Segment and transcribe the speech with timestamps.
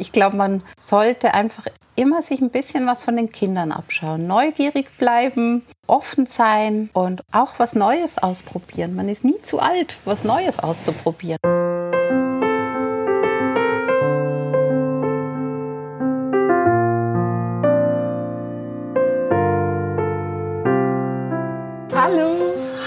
[0.00, 1.66] Ich glaube, man sollte einfach
[1.96, 4.28] immer sich ein bisschen was von den Kindern abschauen.
[4.28, 8.94] Neugierig bleiben, offen sein und auch was Neues ausprobieren.
[8.94, 11.38] Man ist nie zu alt, was Neues auszuprobieren.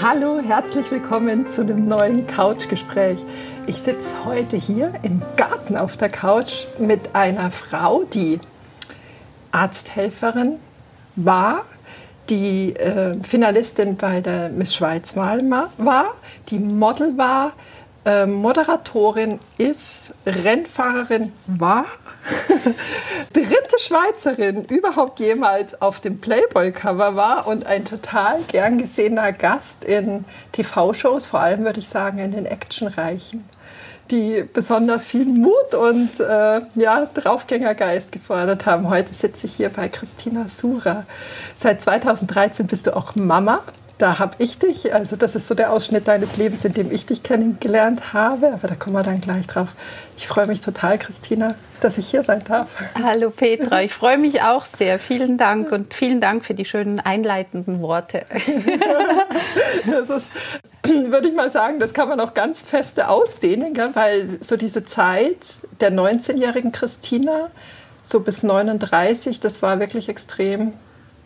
[0.02, 3.20] Hallo, herzlich willkommen zu einem neuen Couchgespräch.
[3.68, 8.40] Ich sitze heute hier im Garten auf der Couch mit einer Frau, die
[9.52, 10.58] Arzthelferin
[11.14, 11.64] war,
[12.28, 15.48] die äh, Finalistin bei der Miss Schweiz-Wahl
[15.78, 16.14] war,
[16.48, 17.52] die Model war,
[18.04, 21.86] äh, Moderatorin ist, Rennfahrerin war,
[23.32, 30.24] dritte Schweizerin überhaupt jemals auf dem Playboy-Cover war und ein total gern gesehener Gast in
[30.52, 33.44] TV-Shows, vor allem würde ich sagen in den actionreichen
[34.10, 38.90] die besonders viel Mut und äh, ja, Draufgängergeist gefordert haben.
[38.90, 41.06] Heute sitze ich hier bei Christina Sura.
[41.58, 43.62] Seit 2013 bist du auch Mama
[43.98, 47.06] da habe ich dich, also das ist so der Ausschnitt deines Lebens, in dem ich
[47.06, 49.68] dich kennengelernt habe, aber da kommen wir dann gleich drauf.
[50.16, 52.78] Ich freue mich total, Christina, dass ich hier sein darf.
[52.94, 54.98] Hallo Petra, ich freue mich auch sehr.
[54.98, 58.24] Vielen Dank und vielen Dank für die schönen einleitenden Worte.
[59.86, 60.30] das ist,
[60.84, 65.36] würde ich mal sagen, das kann man auch ganz feste ausdehnen, weil so diese Zeit
[65.80, 67.50] der 19-jährigen Christina,
[68.02, 70.72] so bis 39, das war wirklich extrem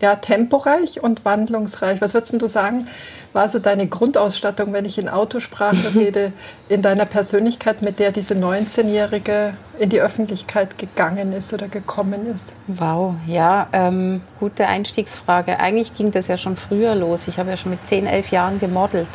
[0.00, 2.00] ja, temporeich und wandlungsreich.
[2.00, 2.86] Was würdest du sagen,
[3.32, 6.32] war so deine Grundausstattung, wenn ich in Autosprache rede,
[6.68, 12.52] in deiner Persönlichkeit, mit der diese 19-Jährige in die Öffentlichkeit gegangen ist oder gekommen ist?
[12.66, 15.60] Wow, ja, ähm, gute Einstiegsfrage.
[15.60, 17.28] Eigentlich ging das ja schon früher los.
[17.28, 19.08] Ich habe ja schon mit 10, 11 Jahren gemodelt.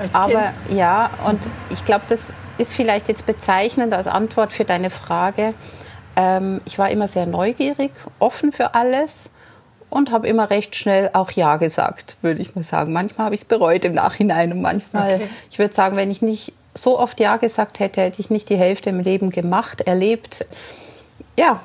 [0.00, 0.78] Als Aber kind.
[0.78, 5.54] ja, und ich glaube, das ist vielleicht jetzt bezeichnend als Antwort für deine Frage.
[6.16, 9.30] Ähm, ich war immer sehr neugierig, offen für alles
[9.90, 12.92] und habe immer recht schnell auch Ja gesagt, würde ich mal sagen.
[12.92, 15.28] Manchmal habe ich es bereut im Nachhinein und manchmal, okay.
[15.50, 18.56] ich würde sagen, wenn ich nicht so oft Ja gesagt hätte, hätte ich nicht die
[18.56, 20.46] Hälfte im Leben gemacht, erlebt.
[21.36, 21.60] Ja,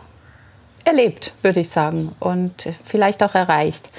[0.86, 3.90] erlebt, würde ich sagen und vielleicht auch erreicht.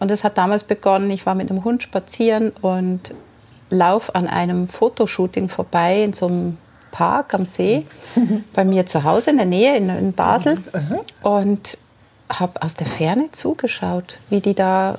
[0.00, 3.14] Und es hat damals begonnen, ich war mit einem Hund spazieren und
[3.70, 6.58] lauf an einem Fotoshooting vorbei in so einem
[6.90, 7.84] Park am See
[8.54, 10.58] bei mir zu Hause in der Nähe in, in Basel.
[11.22, 11.76] Und
[12.30, 14.98] habe aus der Ferne zugeschaut, wie die da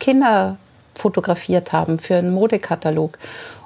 [0.00, 0.56] Kinder
[0.94, 3.18] fotografiert haben für einen Modekatalog.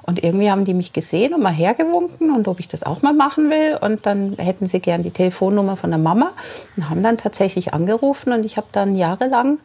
[0.03, 3.13] Und irgendwie haben die mich gesehen und mal hergewunken und ob ich das auch mal
[3.13, 3.77] machen will.
[3.81, 6.31] Und dann hätten sie gern die Telefonnummer von der Mama
[6.77, 8.31] und haben dann tatsächlich angerufen.
[8.31, 9.59] Und ich habe dann jahrelang,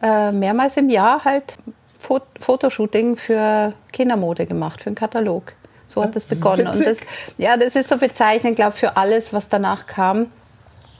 [0.00, 1.56] äh, mehrmals im Jahr halt
[1.98, 5.54] Fot Fotoshooting für Kindermode gemacht, für einen Katalog.
[5.88, 6.68] So hat das begonnen.
[6.68, 6.98] Und das,
[7.36, 10.28] ja, das ist so bezeichnend, glaube ich, für alles, was danach kam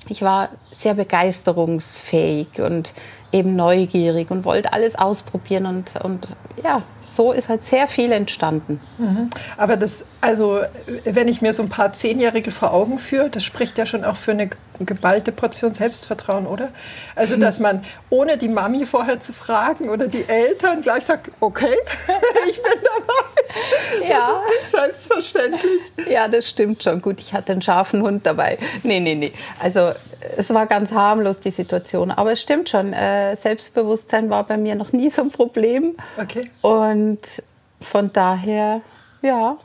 [0.09, 2.95] ich war sehr begeisterungsfähig und
[3.33, 6.29] eben neugierig und wollte alles ausprobieren und, und
[6.63, 8.81] ja, so ist halt sehr viel entstanden.
[8.99, 9.31] Mhm.
[9.57, 10.61] Aber das, also
[11.05, 14.17] wenn ich mir so ein paar Zehnjährige vor Augen führe, das spricht ja schon auch
[14.17, 14.51] für eine
[14.81, 16.71] geballte Portion Selbstvertrauen, oder?
[17.15, 21.77] Also, dass man ohne die Mami vorher zu fragen oder die Eltern gleich sagt, okay,
[22.51, 23.40] ich bin dabei.
[24.09, 24.43] Ja.
[24.71, 25.83] Selbstverständlich.
[26.09, 27.03] Ja, das stimmt schon.
[27.03, 28.59] Gut, ich hatte einen scharfen Hund dabei.
[28.83, 29.33] Nee, nee, nee.
[29.61, 29.93] Also,
[30.37, 32.11] es war ganz harmlos, die Situation.
[32.11, 35.97] Aber es stimmt schon, äh, Selbstbewusstsein war bei mir noch nie so ein Problem.
[36.21, 36.51] Okay.
[36.63, 37.43] Und
[37.81, 38.81] von daher,
[39.23, 39.57] ja,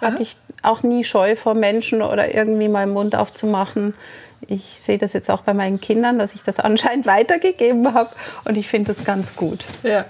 [0.00, 0.22] hatte Aha.
[0.22, 3.94] ich auch nie Scheu vor Menschen oder irgendwie meinen Mund aufzumachen
[4.46, 8.10] ich sehe das jetzt auch bei meinen Kindern, dass ich das anscheinend weitergegeben habe
[8.44, 9.64] und ich finde das ganz gut.
[9.82, 10.04] Ja.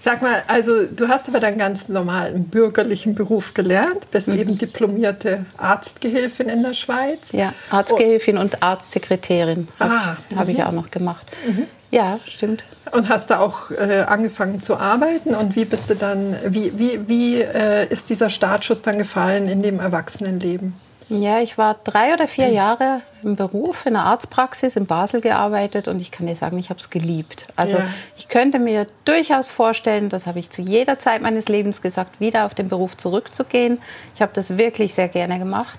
[0.00, 4.38] Sag mal, also du hast aber dann ganz normalen bürgerlichen Beruf gelernt, bist mhm.
[4.38, 7.32] eben diplomierte Arztgehilfin in der Schweiz.
[7.32, 8.42] Ja, Arztgehilfin oh.
[8.42, 10.64] und Arztsekretärin habe ah, hab ich mhm.
[10.64, 11.26] auch noch gemacht.
[11.46, 11.66] Mhm.
[11.90, 12.64] Ja, stimmt.
[12.90, 17.08] Und hast da auch äh, angefangen zu arbeiten und wie bist du dann, wie, wie,
[17.08, 20.74] wie äh, ist dieser Startschuss dann gefallen in dem Erwachsenenleben?
[21.08, 25.88] Ja, ich war drei oder vier Jahre im Beruf, in der Arztpraxis in Basel gearbeitet
[25.88, 27.46] und ich kann dir sagen, ich habe es geliebt.
[27.56, 27.86] Also ja.
[28.16, 32.46] ich könnte mir durchaus vorstellen, das habe ich zu jeder Zeit meines Lebens gesagt, wieder
[32.46, 33.80] auf den Beruf zurückzugehen.
[34.14, 35.78] Ich habe das wirklich sehr gerne gemacht.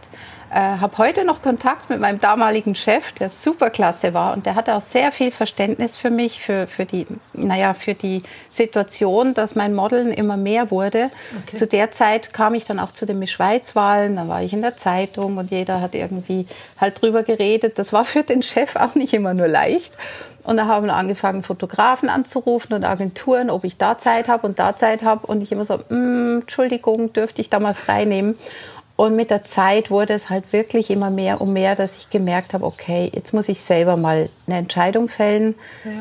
[0.52, 4.76] Äh, habe heute noch Kontakt mit meinem damaligen Chef, der superklasse war und der hatte
[4.76, 9.74] auch sehr viel Verständnis für mich, für, für, die, naja, für die Situation, dass mein
[9.74, 11.10] Modeln immer mehr wurde.
[11.44, 11.58] Okay.
[11.58, 14.78] Zu der Zeit kam ich dann auch zu den Schweiz-Wahlen, da war ich in der
[14.78, 16.46] Zeitung und jeder hat irgendwie
[16.80, 17.80] halt drüber geredet.
[17.80, 19.94] Das war für den Chef auch nicht immer nur leicht.
[20.46, 24.60] Und da haben wir angefangen, Fotografen anzurufen und Agenturen, ob ich da Zeit habe und
[24.60, 25.26] da Zeit habe.
[25.26, 28.38] Und ich immer so, mm, Entschuldigung, dürfte ich da mal frei nehmen?
[28.96, 32.54] Und mit der Zeit wurde es halt wirklich immer mehr und mehr, dass ich gemerkt
[32.54, 35.56] habe, okay, jetzt muss ich selber mal eine Entscheidung fällen.
[35.84, 35.92] Ja.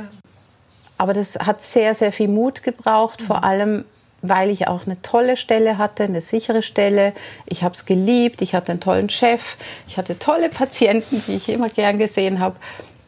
[0.96, 3.26] Aber das hat sehr, sehr viel Mut gebraucht, mhm.
[3.26, 3.84] vor allem
[4.26, 7.12] weil ich auch eine tolle Stelle hatte, eine sichere Stelle.
[7.44, 11.50] Ich habe es geliebt, ich hatte einen tollen Chef, ich hatte tolle Patienten, die ich
[11.50, 12.56] immer gern gesehen habe.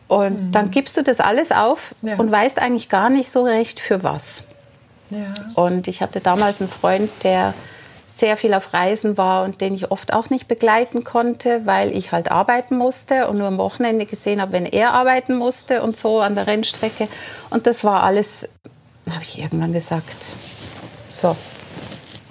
[0.08, 0.52] Und mhm.
[0.52, 2.16] dann gibst du das alles auf ja.
[2.16, 4.44] und weißt eigentlich gar nicht so recht für was.
[5.10, 5.32] Ja.
[5.54, 7.54] Und ich hatte damals einen Freund, der
[8.18, 12.12] sehr viel auf Reisen war und den ich oft auch nicht begleiten konnte, weil ich
[12.12, 16.20] halt arbeiten musste und nur am Wochenende gesehen habe, wenn er arbeiten musste und so
[16.20, 17.08] an der Rennstrecke.
[17.50, 18.48] Und das war alles,
[19.10, 20.16] habe ich irgendwann gesagt,
[21.10, 21.36] so,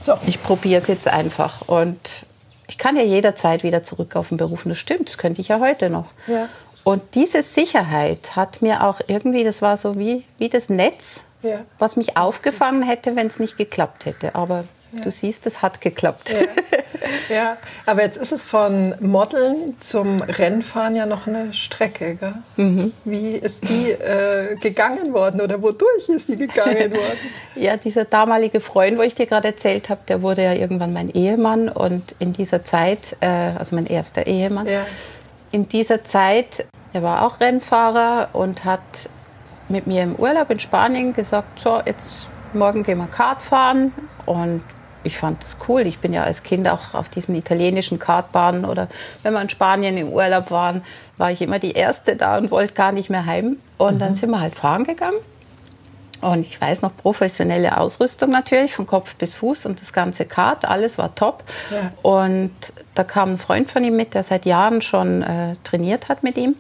[0.02, 0.16] so.
[0.26, 1.68] ich probiere es jetzt einfach.
[1.68, 2.26] Und
[2.68, 4.66] ich kann ja jederzeit wieder zurück auf den Beruf.
[4.66, 6.08] Und das stimmt, das könnte ich ja heute noch.
[6.26, 6.50] Ja.
[6.84, 11.62] Und diese Sicherheit hat mir auch irgendwie, das war so wie, wie das Netz, ja.
[11.78, 14.34] was mich aufgefangen hätte, wenn es nicht geklappt hätte.
[14.34, 14.66] Aber
[14.96, 15.04] ja.
[15.04, 16.34] Du siehst, es hat geklappt.
[17.30, 17.36] Ja.
[17.36, 17.58] ja.
[17.86, 22.16] aber jetzt ist es von Modeln zum Rennfahren ja noch eine Strecke.
[22.16, 22.34] Gell?
[22.56, 22.94] Mhm.
[23.04, 27.18] Wie ist die äh, gegangen worden oder wodurch ist die gegangen worden?
[27.56, 31.10] ja, dieser damalige Freund, wo ich dir gerade erzählt habe, der wurde ja irgendwann mein
[31.10, 34.86] Ehemann und in dieser Zeit, äh, also mein erster Ehemann, ja.
[35.52, 39.10] in dieser Zeit, der war auch Rennfahrer und hat
[39.68, 43.94] mit mir im Urlaub in Spanien gesagt, so, jetzt morgen gehen wir Kart fahren
[44.26, 44.64] und
[45.06, 45.82] ich fand das cool.
[45.88, 48.88] Ich bin ja als Kind auch auf diesen italienischen Kartbahnen oder
[49.24, 50.84] wenn wir in Spanien im Urlaub waren,
[51.18, 53.58] war ich immer die Erste da und wollte gar nicht mehr heim.
[53.78, 54.00] Und mhm.
[54.00, 55.18] dann sind wir halt fahren gegangen.
[56.22, 60.66] Und ich weiß noch, professionelle Ausrüstung natürlich, von Kopf bis Fuß und das ganze Kart,
[60.66, 61.44] alles war top.
[61.70, 61.92] Ja.
[62.02, 62.52] Und
[62.96, 66.38] da kam ein Freund von ihm mit, der seit Jahren schon äh, trainiert hat mit
[66.38, 66.56] ihm.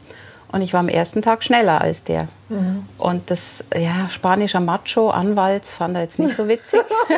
[0.51, 2.27] Und ich war am ersten Tag schneller als der.
[2.49, 2.85] Mhm.
[2.97, 6.81] Und das, ja, spanischer Macho, Anwalts, fand er jetzt nicht so witzig.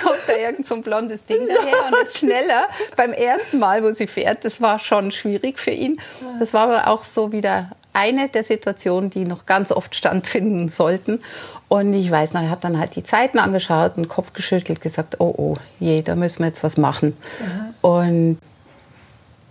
[0.00, 2.68] kommt da irgend so ein blondes Ding daher und ist schneller.
[2.96, 6.00] Beim ersten Mal, wo sie fährt, das war schon schwierig für ihn.
[6.38, 11.20] Das war aber auch so wieder eine der Situationen, die noch ganz oft stattfinden sollten.
[11.68, 15.20] Und ich weiß noch, er hat dann halt die Zeiten angeschaut, den Kopf geschüttelt, gesagt,
[15.20, 17.16] oh, oh, je, da müssen wir jetzt was machen.
[17.40, 17.88] Mhm.
[17.88, 18.38] Und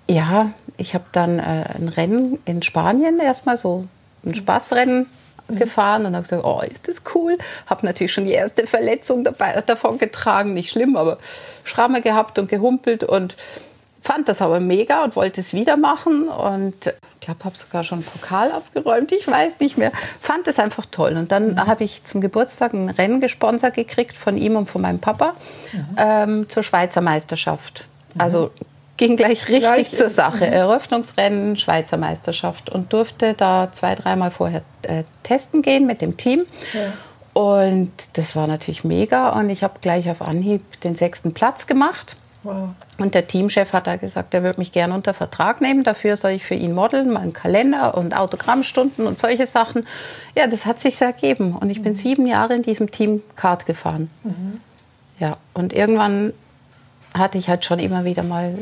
[0.10, 3.88] ja, ich habe dann äh, ein Rennen in Spanien erstmal so
[4.26, 5.08] ein Spaßrennen
[5.50, 7.38] gefahren und habe gesagt, oh, ist das cool.
[7.66, 11.18] Habe natürlich schon die erste Verletzung dabei, davon getragen, nicht schlimm, aber
[11.64, 13.36] Schramme gehabt und gehumpelt und
[14.02, 18.00] fand das aber mega und wollte es wieder machen und ich glaube, habe sogar schon
[18.00, 19.92] einen Pokal abgeräumt, ich weiß nicht mehr.
[20.22, 21.68] Fand es einfach toll und dann mhm.
[21.68, 25.36] habe ich zum Geburtstag ein Rennen gesponsert gekriegt von ihm und von meinem Papa
[25.74, 25.86] mhm.
[25.98, 27.88] ähm, zur Schweizer Meisterschaft.
[28.14, 28.22] Mhm.
[28.22, 28.52] Also
[28.98, 30.46] ging gleich richtig gleich zur Sache.
[30.48, 30.54] Mhm.
[30.54, 36.46] Eröffnungsrennen, Schweizer Meisterschaft und durfte da zwei, dreimal vorher äh, testen gehen mit dem Team.
[36.74, 36.94] Ja.
[37.34, 42.18] Und das war natürlich mega und ich habe gleich auf Anhieb den sechsten Platz gemacht.
[42.42, 42.70] Wow.
[42.98, 45.84] Und der Teamchef hat da gesagt, er würde mich gerne unter Vertrag nehmen.
[45.84, 49.86] Dafür soll ich für ihn modeln, meinen Kalender und Autogrammstunden und solche Sachen.
[50.34, 51.56] Ja, das hat sich so ergeben.
[51.56, 51.98] Und ich bin mhm.
[51.98, 54.10] sieben Jahre in diesem Team Kart gefahren.
[54.24, 54.62] Mhm.
[55.20, 56.34] Ja, und irgendwann
[57.14, 58.58] hatte ich halt schon immer wieder mal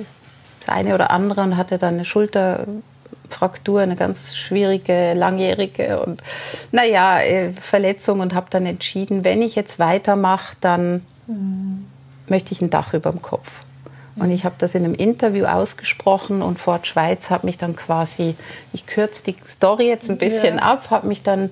[0.66, 6.22] das eine oder andere und hatte dann eine Schulterfraktur, eine ganz schwierige, langjährige und
[6.72, 11.86] naja, äh, Verletzung und habe dann entschieden, wenn ich jetzt weitermache, dann mhm.
[12.28, 13.52] möchte ich ein Dach über dem Kopf.
[14.18, 18.36] Und ich habe das in einem Interview ausgesprochen und Ford Schweiz hat mich dann quasi,
[18.72, 20.64] ich kürze die Story jetzt ein bisschen ja.
[20.64, 21.50] ab, habe mich dann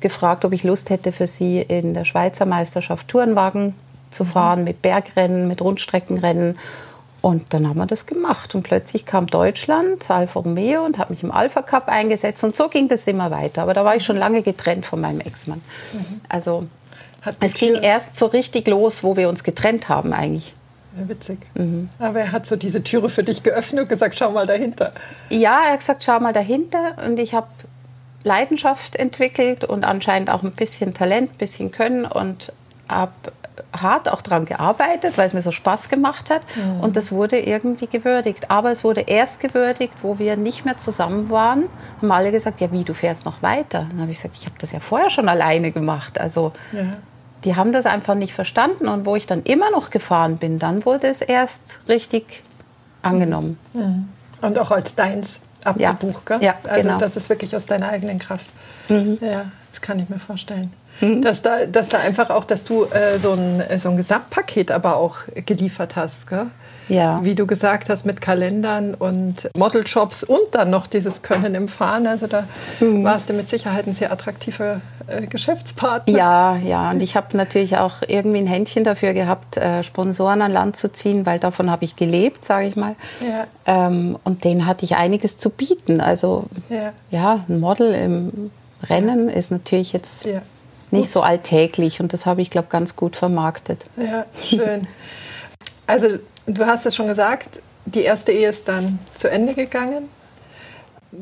[0.00, 3.74] gefragt, ob ich Lust hätte für sie in der Schweizer Meisterschaft Tourenwagen
[4.12, 4.64] zu fahren, mhm.
[4.66, 6.56] mit Bergrennen, mit Rundstreckenrennen.
[7.24, 8.54] Und dann haben wir das gemacht.
[8.54, 12.44] Und plötzlich kam Deutschland, Alfa Romeo, und hat mich im Alpha Cup eingesetzt.
[12.44, 13.62] Und so ging das immer weiter.
[13.62, 15.62] Aber da war ich schon lange getrennt von meinem Ex-Mann.
[15.94, 16.20] Mhm.
[16.28, 16.66] Also
[17.40, 20.52] es ging erst so richtig los, wo wir uns getrennt haben eigentlich.
[20.98, 21.38] Ja, witzig.
[21.54, 21.88] Mhm.
[21.98, 24.92] Aber er hat so diese Türe für dich geöffnet und gesagt, schau mal dahinter.
[25.30, 26.96] Ja, er hat gesagt, schau mal dahinter.
[27.06, 27.48] Und ich habe
[28.22, 32.52] Leidenschaft entwickelt und anscheinend auch ein bisschen Talent, ein bisschen Können und
[32.86, 33.12] habe
[33.72, 36.42] hart auch daran gearbeitet, weil es mir so Spaß gemacht hat.
[36.56, 36.80] Mhm.
[36.80, 38.50] Und das wurde irgendwie gewürdigt.
[38.50, 41.64] Aber es wurde erst gewürdigt, wo wir nicht mehr zusammen waren.
[42.00, 43.86] Haben alle gesagt, ja wie, du fährst noch weiter.
[43.90, 46.20] Dann habe ich gesagt, ich habe das ja vorher schon alleine gemacht.
[46.20, 46.84] Also ja.
[47.44, 48.88] die haben das einfach nicht verstanden.
[48.88, 52.42] Und wo ich dann immer noch gefahren bin, dann wurde es erst richtig
[53.02, 53.58] angenommen.
[53.72, 54.08] Mhm.
[54.40, 56.40] Und auch als deins abgebucht, ja.
[56.40, 56.98] Ja, also genau.
[56.98, 58.46] das ist wirklich aus deiner eigenen Kraft.
[58.88, 59.18] Mhm.
[59.20, 60.72] Ja, das kann ich mir vorstellen.
[61.00, 61.22] Mhm.
[61.22, 64.96] Dass, da, dass da einfach auch, dass du äh, so, ein, so ein Gesamtpaket aber
[64.96, 66.46] auch geliefert hast, gell?
[66.88, 67.20] Ja.
[67.22, 72.06] Wie du gesagt hast, mit Kalendern und Modeljobs und dann noch dieses Können im Fahren.
[72.06, 72.46] Also da
[72.80, 73.04] mhm.
[73.04, 76.16] warst du mit Sicherheit ein sehr attraktiver äh, Geschäftspartner.
[76.16, 76.90] Ja, ja.
[76.90, 80.92] Und ich habe natürlich auch irgendwie ein Händchen dafür gehabt, äh, Sponsoren an Land zu
[80.92, 82.96] ziehen, weil davon habe ich gelebt, sage ich mal.
[83.26, 83.46] Ja.
[83.64, 86.00] Ähm, und denen hatte ich einiges zu bieten.
[86.00, 88.50] Also ja, ja ein Model im
[88.82, 90.42] Rennen ist natürlich jetzt ja
[91.00, 93.84] nicht so alltäglich und das habe ich, glaube ganz gut vermarktet.
[93.96, 94.86] Ja, schön.
[95.86, 100.08] Also du hast es schon gesagt, die erste Ehe ist dann zu Ende gegangen.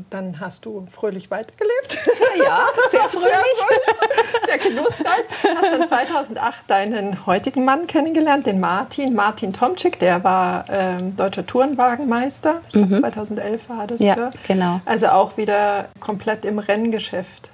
[0.09, 1.99] Dann hast du fröhlich weitergelebt.
[2.39, 3.27] Ja, sehr fröhlich.
[4.47, 5.25] sehr, genussreich.
[5.55, 11.47] Hast dann 2008 deinen heutigen Mann kennengelernt, den Martin, Martin Tomczyk, der war ähm, deutscher
[11.47, 12.63] Tourenwagenmeister.
[12.69, 13.01] Ich glaube, mhm.
[13.01, 14.01] 2011 war das.
[14.01, 14.81] Ja, ja, genau.
[14.87, 17.52] Also auch wieder komplett im Renngeschäft.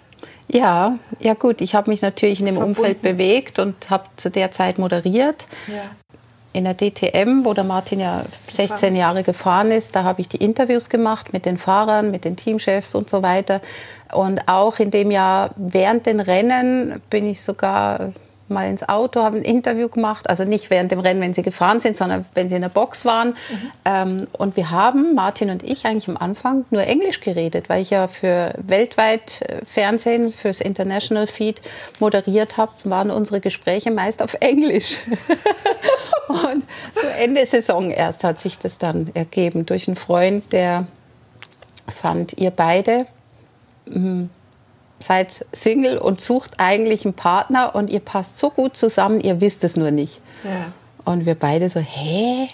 [0.49, 1.61] Ja, ja gut.
[1.61, 2.79] Ich habe mich natürlich in dem Verbunden.
[2.79, 5.47] Umfeld bewegt und habe zu der Zeit moderiert.
[5.67, 5.83] Ja.
[6.55, 10.39] In der DTM, wo der Martin ja 16 Jahre gefahren ist, da habe ich die
[10.39, 13.61] Interviews gemacht mit den Fahrern, mit den Teamchefs und so weiter.
[14.13, 18.13] Und auch in dem Jahr während den Rennen bin ich sogar
[18.51, 20.29] mal ins Auto, habe ein Interview gemacht.
[20.29, 23.05] Also nicht während dem Rennen, wenn sie gefahren sind, sondern wenn sie in der Box
[23.05, 23.29] waren.
[23.29, 23.71] Mhm.
[23.85, 27.91] Ähm, und wir haben, Martin und ich, eigentlich am Anfang nur Englisch geredet, weil ich
[27.91, 31.61] ja für weltweit äh, Fernsehen, fürs International Feed
[32.01, 34.99] moderiert habe, waren unsere Gespräche meist auf Englisch.
[36.29, 36.65] und
[36.95, 40.87] so Ende Saison erst hat sich das dann ergeben durch einen Freund, der
[41.89, 43.07] fand ihr beide
[43.87, 44.31] hm,
[45.01, 49.65] seid Single und sucht eigentlich einen Partner und ihr passt so gut zusammen, ihr wisst
[49.65, 50.21] es nur nicht.
[50.45, 50.73] Ja.
[51.05, 52.49] Und wir beide so, hä?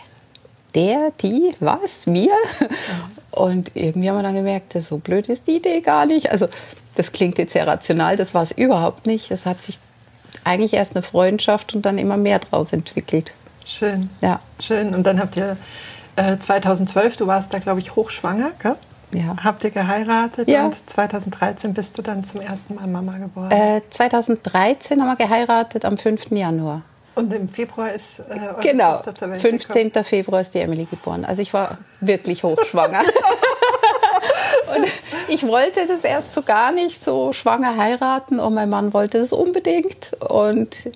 [0.75, 2.33] Der, die, was, wir?
[2.61, 2.69] Ja.
[3.31, 6.31] Und irgendwie haben wir dann gemerkt, so blöd ist die Idee gar nicht.
[6.31, 6.49] Also
[6.95, 9.31] das klingt jetzt sehr rational, das war es überhaupt nicht.
[9.31, 9.79] Es hat sich
[10.45, 13.33] eigentlich erst eine Freundschaft und dann immer mehr draus entwickelt.
[13.65, 14.11] Schön.
[14.21, 14.41] Ja.
[14.61, 14.95] Schön.
[14.95, 15.57] Und dann habt ihr
[16.17, 18.77] äh, 2012, du warst da, glaube ich, hochschwanger, gell?
[19.13, 19.37] Ja.
[19.43, 20.67] Habt ihr geheiratet ja.
[20.67, 23.51] und 2013 bist du dann zum ersten Mal Mama geworden?
[23.51, 26.31] Äh, 2013 haben wir geheiratet am 5.
[26.31, 26.83] Januar.
[27.15, 29.85] Und im Februar ist äh, eure genau, Tochter zur Welt 15.
[29.85, 30.05] Gekommen.
[30.05, 31.25] Februar ist die Emily geboren.
[31.25, 33.03] Also ich war wirklich hochschwanger.
[34.75, 34.87] und
[35.29, 39.33] ich wollte das erst so gar nicht so schwanger heiraten und mein Mann wollte das
[39.33, 40.13] unbedingt.
[40.21, 40.91] Und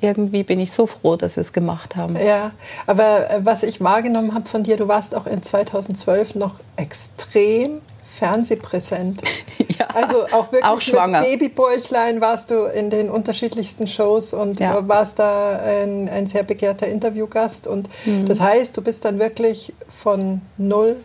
[0.00, 2.16] irgendwie bin ich so froh, dass wir es gemacht haben.
[2.16, 2.52] Ja,
[2.86, 7.80] aber äh, was ich wahrgenommen habe von dir, du warst auch in 2012 noch extrem
[8.14, 9.22] fernsehpräsent.
[9.78, 11.20] ja, also auch wirklich auch schwanger.
[11.20, 14.86] mit Babybäuchlein warst du in den unterschiedlichsten Shows und ja.
[14.86, 17.66] warst da ein, ein, sehr begehrter Interviewgast.
[17.66, 18.26] Und mhm.
[18.26, 20.96] das heißt, du bist dann wirklich von 0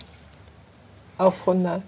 [1.17, 1.81] auf 100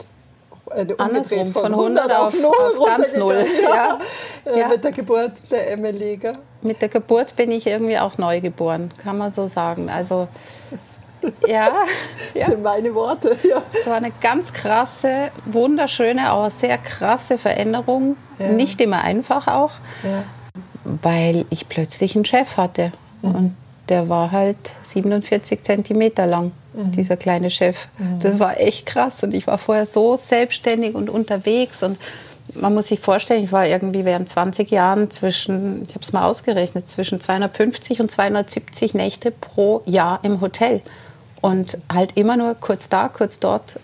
[0.72, 3.46] äh, umgedreht von, von 100 auf, auf 0 auf ganz 0.
[3.64, 4.00] Ja.
[4.46, 4.66] ja.
[4.66, 6.18] Äh, mit der Geburt der Emily.
[6.18, 6.38] Gell?
[6.62, 9.90] Mit der Geburt bin ich irgendwie auch neu geboren, kann man so sagen.
[9.90, 10.28] Also
[11.48, 11.72] ja,
[12.34, 13.38] das sind meine Worte.
[13.48, 13.62] Ja.
[13.74, 18.18] Es war eine ganz krasse, wunderschöne, aber sehr krasse Veränderung.
[18.40, 18.48] Ja.
[18.48, 19.72] Nicht immer einfach auch,
[20.04, 20.24] ja.
[20.84, 22.92] weil ich plötzlich einen Chef hatte.
[23.22, 23.36] Mhm.
[23.36, 23.58] Und
[23.90, 26.92] der war halt 47 Zentimeter lang mhm.
[26.92, 27.88] dieser kleine Chef.
[27.98, 28.20] Mhm.
[28.22, 31.98] Das war echt krass und ich war vorher so selbstständig und unterwegs und
[32.56, 36.28] man muss sich vorstellen, ich war irgendwie während 20 Jahren zwischen, ich habe es mal
[36.28, 40.82] ausgerechnet, zwischen 250 und 270 Nächte pro Jahr im Hotel
[41.42, 43.80] und halt immer nur kurz da, kurz dort.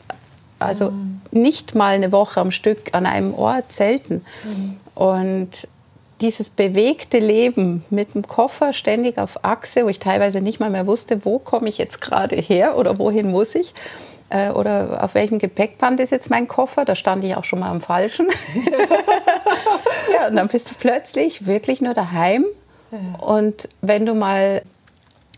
[0.60, 1.22] Also mhm.
[1.32, 4.26] nicht mal eine Woche am Stück an einem Ort, selten.
[4.44, 4.78] Mhm.
[4.96, 5.68] Und
[6.22, 10.88] dieses bewegte Leben mit dem Koffer ständig auf Achse, wo ich teilweise nicht mal mehr
[10.88, 13.74] wusste, wo komme ich jetzt gerade her oder wohin muss ich
[14.30, 17.70] äh, oder auf welchem Gepäckband ist jetzt mein Koffer, da stand ich auch schon mal
[17.70, 18.28] am falschen.
[20.14, 22.46] ja, und dann bist du plötzlich wirklich nur daheim
[23.20, 24.62] und wenn du mal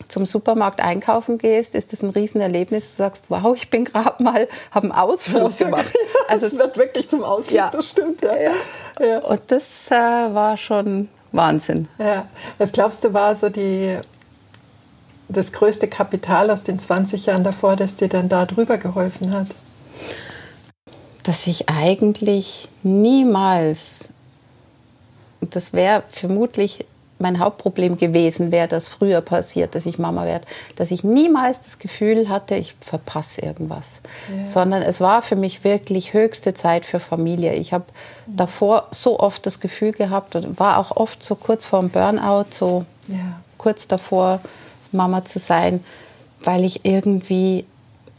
[0.08, 2.92] zum Supermarkt einkaufen gehst, ist das ein Riesenerlebnis.
[2.92, 5.94] Du sagst, wow, ich bin gerade mal, habe einen Ausflug gemacht.
[6.28, 7.70] also es wird wirklich zum Ausflug, ja.
[7.70, 8.22] das stimmt.
[8.22, 8.36] Ja.
[8.36, 8.52] ja.
[9.00, 9.20] ja.
[9.20, 11.88] Und das äh, war schon Wahnsinn.
[11.98, 12.28] Ja.
[12.58, 14.00] Was glaubst du, war so die,
[15.30, 19.48] das größte Kapital aus den 20 Jahren davor, das dir dann da drüber geholfen hat?
[21.24, 24.10] Dass ich eigentlich niemals,
[25.40, 26.86] und das wäre vermutlich
[27.20, 31.78] mein Hauptproblem gewesen wäre, das früher passiert, dass ich Mama werde, dass ich niemals das
[31.78, 34.00] Gefühl hatte, ich verpasse irgendwas,
[34.36, 34.46] ja.
[34.46, 37.54] sondern es war für mich wirklich höchste Zeit für Familie.
[37.56, 37.86] Ich habe
[38.26, 38.38] mhm.
[38.38, 42.86] davor so oft das Gefühl gehabt und war auch oft so kurz vorm Burnout, so
[43.08, 43.42] ja.
[43.58, 44.40] kurz davor,
[44.92, 45.84] Mama zu sein,
[46.42, 47.66] weil ich irgendwie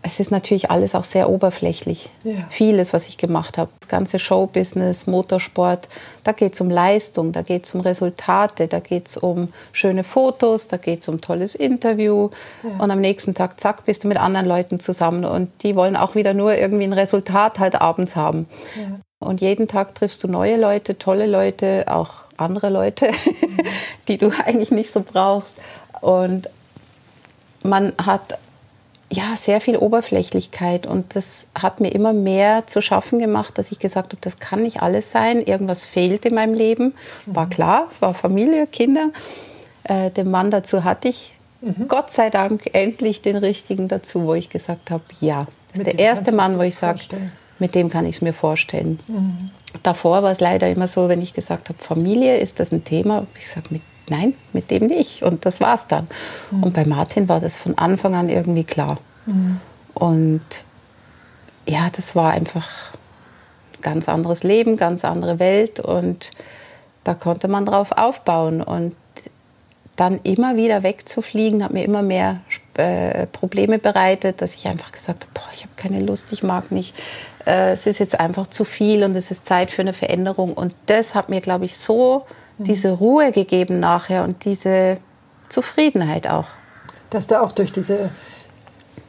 [0.02, 2.08] es ist natürlich alles auch sehr oberflächlich.
[2.24, 2.32] Ja.
[2.48, 3.70] Vieles, was ich gemacht habe.
[3.80, 5.88] Das ganze Showbusiness, Motorsport,
[6.24, 10.02] da geht es um Leistung, da geht es um Resultate, da geht es um schöne
[10.02, 12.30] Fotos, da geht es um tolles Interview.
[12.62, 12.82] Ja.
[12.82, 15.24] Und am nächsten Tag, zack, bist du mit anderen Leuten zusammen.
[15.24, 18.48] Und die wollen auch wieder nur irgendwie ein Resultat halt abends haben.
[18.76, 19.00] Ja.
[19.18, 23.10] Und jeden Tag triffst du neue Leute, tolle Leute, auch andere Leute,
[24.08, 25.52] die du eigentlich nicht so brauchst.
[26.00, 26.48] Und
[27.62, 28.38] man hat
[29.12, 33.80] ja, sehr viel Oberflächlichkeit und das hat mir immer mehr zu schaffen gemacht, dass ich
[33.80, 36.94] gesagt habe, das kann nicht alles sein, irgendwas fehlt in meinem Leben.
[37.26, 37.50] War mhm.
[37.50, 39.10] klar, es war Familie, Kinder.
[39.82, 41.88] Äh, den Mann dazu hatte ich, mhm.
[41.88, 45.98] Gott sei Dank, endlich den richtigen dazu, wo ich gesagt habe, ja, das ist der
[45.98, 47.00] erste Mann, wo ich sage,
[47.58, 49.00] mit dem kann ich es mir vorstellen.
[49.08, 49.50] Mhm.
[49.82, 53.26] Davor war es leider immer so, wenn ich gesagt habe, Familie, ist das ein Thema?
[53.36, 55.22] Ich sage, mit nein, mit dem nicht.
[55.22, 56.08] Und das war's dann.
[56.50, 56.62] Mhm.
[56.64, 58.98] Und bei Martin war das von Anfang an irgendwie klar.
[59.26, 59.60] Mhm.
[59.94, 60.40] Und
[61.66, 62.66] ja, das war einfach
[63.74, 66.30] ein ganz anderes Leben, ganz andere Welt und
[67.04, 68.62] da konnte man drauf aufbauen.
[68.62, 68.94] Und
[69.96, 72.40] dann immer wieder wegzufliegen, hat mir immer mehr
[72.74, 76.72] äh, Probleme bereitet, dass ich einfach gesagt habe, boah, ich habe keine Lust, ich mag
[76.72, 76.94] nicht.
[77.46, 80.54] Äh, es ist jetzt einfach zu viel und es ist Zeit für eine Veränderung.
[80.54, 82.24] Und das hat mir, glaube ich, so
[82.66, 84.98] diese Ruhe gegeben nachher und diese
[85.48, 86.46] Zufriedenheit auch.
[87.10, 88.10] Dass da auch durch diese,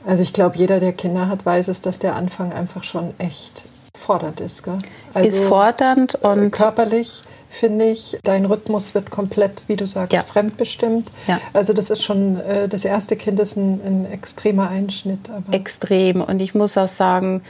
[0.05, 3.63] also ich glaube, jeder, der Kinder hat, weiß es, dass der Anfang einfach schon echt
[3.97, 4.63] fordernd ist.
[4.63, 4.79] Gell?
[5.13, 10.21] Also ist fordernd und körperlich finde ich, dein Rhythmus wird komplett, wie du sagst, ja.
[10.21, 11.11] fremdbestimmt.
[11.27, 11.39] Ja.
[11.53, 15.29] Also das ist schon, äh, das erste Kind ist ein, ein extremer Einschnitt.
[15.29, 16.21] Aber Extrem.
[16.21, 17.43] Und ich muss auch sagen,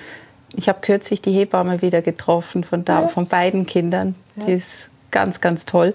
[0.54, 3.08] ich habe kürzlich die Hebamme wieder getroffen von, da, ja.
[3.08, 4.16] von beiden Kindern.
[4.36, 5.94] Die ist ganz, ganz toll.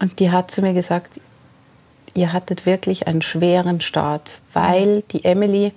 [0.00, 1.20] Und die hat zu mir gesagt,
[2.14, 5.72] ihr hattet wirklich einen schweren Start, weil die Emily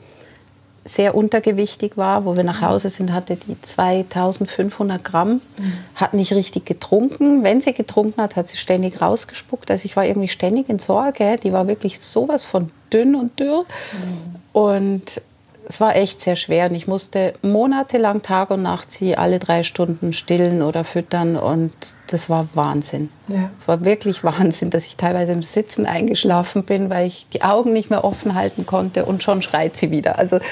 [0.84, 2.26] sehr untergewichtig war.
[2.26, 5.74] Wo wir nach Hause sind, hatte die 2500 Gramm, mhm.
[5.96, 7.44] hat nicht richtig getrunken.
[7.44, 9.72] Wenn sie getrunken hat, hat sie ständig rausgespuckt.
[9.72, 11.38] Also ich war irgendwie ständig in Sorge.
[11.44, 13.64] Die war wirklich sowas von dünn und dürr.
[13.64, 14.36] Mhm.
[14.54, 15.22] Und
[15.68, 19.64] es war echt sehr schwer und ich musste monatelang Tag und Nacht sie alle drei
[19.64, 21.74] Stunden stillen oder füttern und
[22.08, 23.10] das war Wahnsinn.
[23.28, 23.50] Ja.
[23.60, 27.74] Es war wirklich Wahnsinn, dass ich teilweise im Sitzen eingeschlafen bin, weil ich die Augen
[27.74, 30.20] nicht mehr offen halten konnte und schon schreit sie wieder.
[30.20, 30.44] Also ja.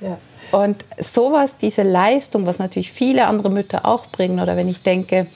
[0.00, 0.18] Ja.
[0.50, 5.26] Und sowas, diese Leistung, was natürlich viele andere Mütter auch bringen, oder wenn ich denke,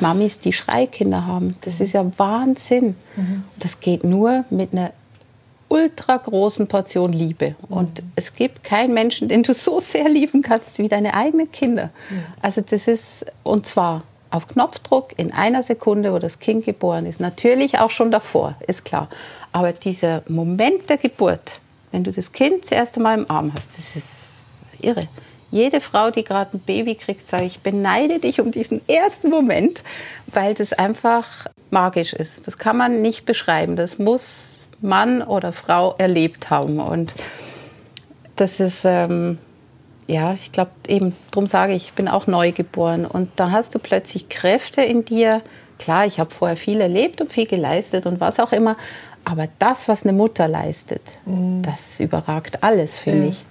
[0.00, 2.96] Mamis, die Schreikinder haben, das ist ja Wahnsinn.
[3.16, 3.44] Mhm.
[3.58, 4.92] Das geht nur mit einer
[5.68, 7.54] ultra großen Portion Liebe.
[7.68, 8.12] Und mhm.
[8.16, 11.90] es gibt keinen Menschen, den du so sehr lieben kannst wie deine eigenen Kinder.
[12.10, 12.22] Mhm.
[12.42, 17.20] Also das ist, und zwar auf Knopfdruck in einer Sekunde, wo das Kind geboren ist.
[17.20, 19.08] Natürlich auch schon davor, ist klar.
[19.52, 21.60] Aber dieser Moment der Geburt,
[21.92, 25.08] wenn du das Kind das erste Mal im Arm hast, das ist irre.
[25.50, 29.82] Jede Frau, die gerade ein Baby kriegt, sage ich, beneide dich um diesen ersten Moment,
[30.26, 32.46] weil das einfach magisch ist.
[32.46, 33.76] Das kann man nicht beschreiben.
[33.76, 36.80] Das muss Mann oder Frau erlebt haben.
[36.80, 37.14] Und
[38.36, 39.38] das ist, ähm,
[40.08, 43.04] ja, ich glaube eben, darum sage ich, ich bin auch neu geboren.
[43.04, 45.42] Und da hast du plötzlich Kräfte in dir.
[45.78, 48.76] Klar, ich habe vorher viel erlebt und viel geleistet und was auch immer.
[49.24, 51.62] Aber das, was eine Mutter leistet, mhm.
[51.62, 53.30] das überragt alles, finde ja.
[53.30, 53.44] ich.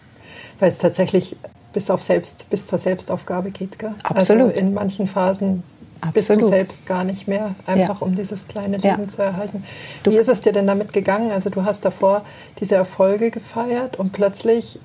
[0.59, 1.35] Weil es tatsächlich
[1.73, 3.77] bis, auf selbst, bis zur Selbstaufgabe geht.
[3.77, 3.93] Gell?
[4.01, 4.47] Absolut.
[4.47, 5.61] Also in manchen Phasen
[6.01, 6.13] Absolut.
[6.13, 8.07] bist du selbst gar nicht mehr, einfach ja.
[8.07, 9.07] um dieses kleine Leben ja.
[9.07, 9.63] zu erhalten.
[10.01, 11.31] Du Wie ist es dir denn damit gegangen?
[11.31, 12.23] Also du hast davor
[12.59, 14.79] diese Erfolge gefeiert und plötzlich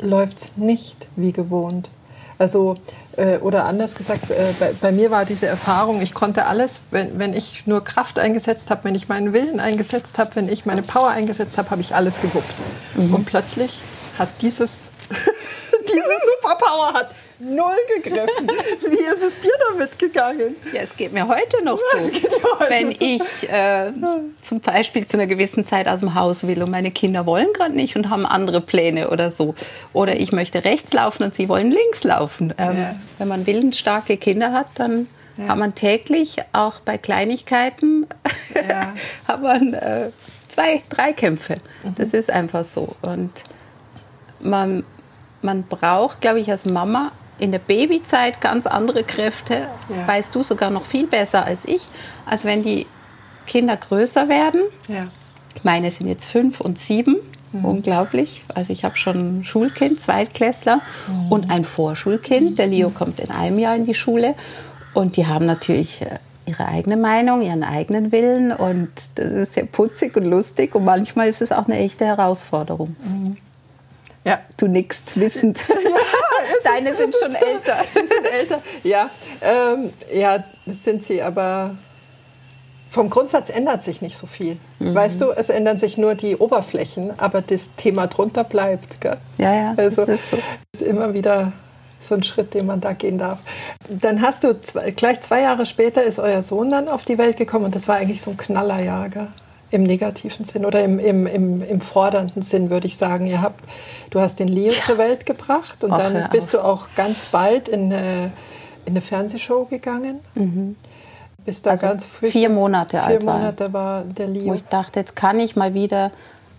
[0.00, 1.90] läuft es nicht wie gewohnt.
[2.38, 2.76] Also,
[3.16, 7.18] äh, oder anders gesagt, äh, bei, bei, mir war diese Erfahrung, ich konnte alles, wenn,
[7.18, 10.82] wenn ich nur Kraft eingesetzt habe, wenn ich meinen Willen eingesetzt habe, wenn ich meine
[10.82, 12.54] Power eingesetzt habe, habe ich alles gewuppt.
[12.94, 13.12] Mhm.
[13.12, 13.80] Und plötzlich
[14.18, 14.76] hat dieses,
[15.10, 18.48] diese Superpower hat null gegriffen.
[18.88, 20.56] Wie ist es dir damit gegangen?
[20.72, 21.98] Ja, es geht mir heute noch so.
[22.58, 23.92] Heute Wenn ich äh,
[24.40, 27.74] zum Beispiel zu einer gewissen Zeit aus dem Haus will und meine Kinder wollen gerade
[27.74, 29.54] nicht und haben andere Pläne oder so.
[29.92, 32.54] Oder ich möchte rechts laufen und sie wollen links laufen.
[32.58, 32.94] Ähm, ja.
[33.18, 35.48] Wenn man willensstarke Kinder hat, dann ja.
[35.48, 38.06] hat man täglich, auch bei Kleinigkeiten,
[38.54, 38.92] ja.
[39.28, 40.10] hat man äh,
[40.48, 41.58] zwei, drei Kämpfe.
[41.84, 41.94] Mhm.
[41.96, 42.96] Das ist einfach so.
[43.02, 43.44] Und
[44.40, 44.84] man,
[45.42, 50.06] man braucht, glaube ich, als Mama in der Babyzeit ganz andere Kräfte, ja.
[50.06, 51.82] weißt du sogar noch viel besser als ich,
[52.26, 52.86] als wenn die
[53.46, 54.62] Kinder größer werden.
[54.88, 55.08] Ja.
[55.62, 57.16] Meine sind jetzt fünf und sieben.
[57.52, 57.64] Mhm.
[57.64, 58.44] Unglaublich.
[58.54, 61.32] Also ich habe schon ein Schulkind, Zweitklässler mhm.
[61.32, 62.58] und ein Vorschulkind.
[62.58, 64.34] Der Leo kommt in einem Jahr in die Schule.
[64.94, 68.52] Und die haben natürlich äh, ihre eigene Meinung, ihren eigenen Willen.
[68.52, 70.74] Und das ist sehr putzig und lustig.
[70.74, 72.96] Und manchmal ist es auch eine echte Herausforderung.
[73.02, 73.36] Mhm.
[74.24, 74.40] Ja.
[74.58, 75.60] Du nickst wissend.
[76.64, 77.76] Deine sind schon älter.
[77.94, 79.10] Sie sind älter, ja.
[79.40, 81.76] Ähm, ja, das sind sie, aber
[82.90, 84.58] vom Grundsatz ändert sich nicht so viel.
[84.78, 84.94] Mhm.
[84.94, 89.00] Weißt du, es ändern sich nur die Oberflächen, aber das Thema drunter bleibt.
[89.00, 89.18] Gell?
[89.38, 89.74] Ja, ja.
[89.76, 90.38] Also ist, so.
[90.72, 91.52] ist immer wieder
[92.00, 93.40] so ein Schritt, den man da gehen darf.
[93.88, 97.36] Dann hast du zwei, gleich zwei Jahre später ist euer Sohn dann auf die Welt
[97.36, 99.08] gekommen und das war eigentlich so ein Knallerjahr.
[99.08, 99.28] Gell?
[99.70, 103.26] Im negativen Sinn oder im, im, im, im fordernden Sinn, würde ich sagen.
[103.26, 103.62] Ihr habt,
[104.10, 104.82] du hast den Leo ja.
[104.82, 108.32] zur Welt gebracht und Ach, dann bist du auch ganz bald in eine,
[108.86, 110.20] in eine Fernsehshow gegangen.
[110.34, 110.76] Mhm.
[111.44, 112.30] Bist da also ganz früh.
[112.30, 114.04] Vier Monate vier alt Monate war.
[114.04, 114.46] der Leo.
[114.46, 116.12] Wo ich dachte, jetzt kann ich mal wieder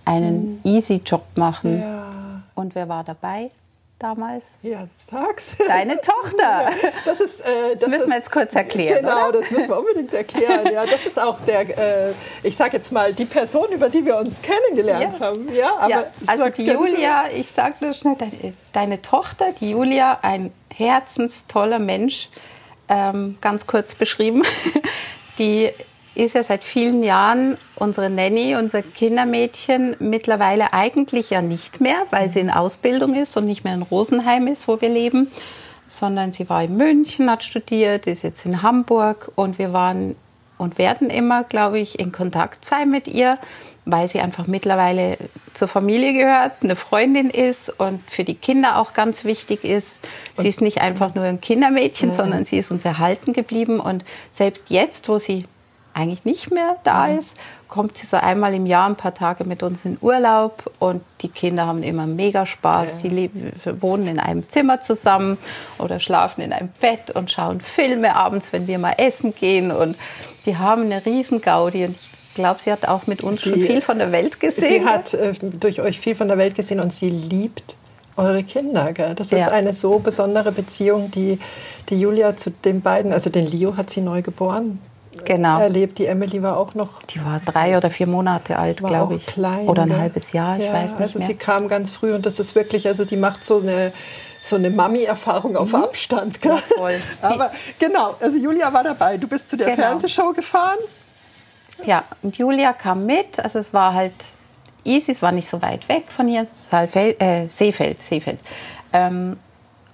[0.05, 0.71] einen mhm.
[0.71, 1.79] Easy-Job machen.
[1.79, 2.05] Ja.
[2.55, 3.51] Und wer war dabei?
[3.99, 4.45] Damals?
[4.61, 5.55] Ja, sag's.
[5.67, 6.39] Deine Tochter.
[6.39, 6.71] Ja,
[7.05, 8.99] das ist, äh, das, das müssen wir jetzt kurz erklären.
[9.01, 9.39] Genau, oder?
[9.39, 10.71] das müssen wir unbedingt erklären.
[10.71, 14.17] Ja, das ist auch der, äh, ich sage jetzt mal, die Person, über die wir
[14.17, 15.25] uns kennengelernt ja.
[15.25, 15.53] haben.
[15.53, 20.19] Ja, aber ja, also die Julia, ich sage nur schnell, deine, deine, Tochter, die Julia,
[20.21, 22.29] ein herzenstoller Mensch,
[22.87, 24.43] ähm, ganz kurz beschrieben,
[25.37, 25.71] die
[26.23, 32.29] ist ja seit vielen Jahren unsere Nanny, unser Kindermädchen, mittlerweile eigentlich ja nicht mehr, weil
[32.29, 35.31] sie in Ausbildung ist und nicht mehr in Rosenheim ist, wo wir leben,
[35.87, 40.15] sondern sie war in München, hat studiert, ist jetzt in Hamburg und wir waren
[40.57, 43.37] und werden immer, glaube ich, in Kontakt sein mit ihr,
[43.85, 45.17] weil sie einfach mittlerweile
[45.53, 50.07] zur Familie gehört, eine Freundin ist und für die Kinder auch ganz wichtig ist.
[50.35, 54.69] Sie ist nicht einfach nur ein Kindermädchen, sondern sie ist uns erhalten geblieben und selbst
[54.69, 55.45] jetzt, wo sie
[55.99, 57.19] eigentlich nicht mehr da mhm.
[57.19, 61.03] ist, kommt sie so einmal im Jahr ein paar Tage mit uns in Urlaub und
[61.21, 63.03] die Kinder haben immer mega Spaß.
[63.03, 63.09] Ja.
[63.09, 63.29] Sie
[63.79, 65.37] wohnen in einem Zimmer zusammen
[65.77, 69.97] oder schlafen in einem Bett und schauen Filme abends, wenn wir mal essen gehen und
[70.45, 73.59] die haben eine riesen Gaudi und ich glaube, sie hat auch mit uns die, schon
[73.61, 74.83] viel von der Welt gesehen.
[74.83, 77.75] Sie hat äh, durch euch viel von der Welt gesehen und sie liebt
[78.19, 78.93] eure Kinder.
[78.93, 79.13] Gell?
[79.15, 79.47] Das ist ja.
[79.47, 81.39] eine so besondere Beziehung, die,
[81.89, 84.79] die Julia zu den beiden, also den Leo hat sie neu geboren,
[85.25, 85.59] genau.
[85.59, 85.99] erlebt.
[85.99, 87.01] Die Emily war auch noch.
[87.03, 89.25] Die war drei oder vier Monate alt, glaube ich.
[89.25, 91.01] Klein, oder ein halbes Jahr, ich ja, weiß nicht.
[91.01, 91.27] Also mehr.
[91.27, 93.91] sie kam ganz früh und das ist wirklich, also die macht so eine
[94.41, 95.83] so eine Mami-Erfahrung auf mhm.
[95.83, 96.43] Abstand.
[96.43, 96.97] Ja, voll.
[97.21, 99.17] Aber genau, also Julia war dabei.
[99.17, 99.87] Du bist zu der genau.
[99.87, 100.77] Fernsehshow gefahren.
[101.85, 103.39] Ja, und Julia kam mit.
[103.39, 104.13] Also es war halt
[104.83, 108.01] easy, es war nicht so weit weg von hier, Saalfeld, äh, Seefeld.
[108.01, 108.39] Seefeld.
[108.93, 109.37] Ähm,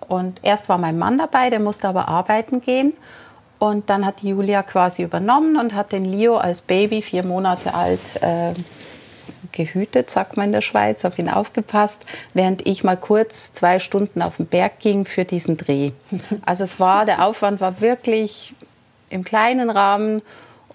[0.07, 2.93] und erst war mein Mann dabei, der musste aber arbeiten gehen.
[3.65, 8.21] Und dann hat Julia quasi übernommen und hat den Leo als Baby, vier Monate alt,
[8.21, 8.53] äh,
[9.51, 14.21] gehütet, sagt man in der Schweiz, auf ihn aufgepasst, während ich mal kurz zwei Stunden
[14.21, 15.93] auf den Berg ging für diesen Dreh.
[16.45, 18.53] Also es war, der Aufwand war wirklich
[19.09, 20.21] im kleinen Rahmen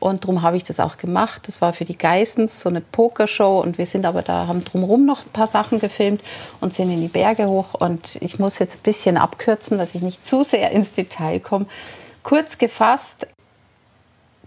[0.00, 1.42] und darum habe ich das auch gemacht.
[1.46, 5.06] Das war für die Geissens so eine Pokershow und wir sind aber da, haben drumherum
[5.06, 6.22] noch ein paar Sachen gefilmt
[6.60, 7.74] und sind in die Berge hoch.
[7.74, 11.66] Und ich muss jetzt ein bisschen abkürzen, dass ich nicht zu sehr ins Detail komme.
[12.22, 13.26] Kurz gefasst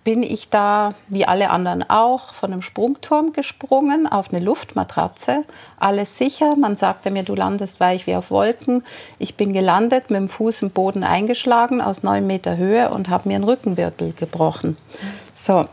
[0.03, 5.43] bin ich da, wie alle anderen auch, von einem Sprungturm gesprungen auf eine Luftmatratze.
[5.79, 6.55] Alles sicher.
[6.57, 8.83] Man sagte mir, du landest weich wie auf Wolken.
[9.17, 13.29] Ich bin gelandet, mit dem Fuß im Boden eingeschlagen aus neun Meter Höhe und habe
[13.29, 14.77] mir einen Rückenwirbel gebrochen.
[15.36, 15.65] So,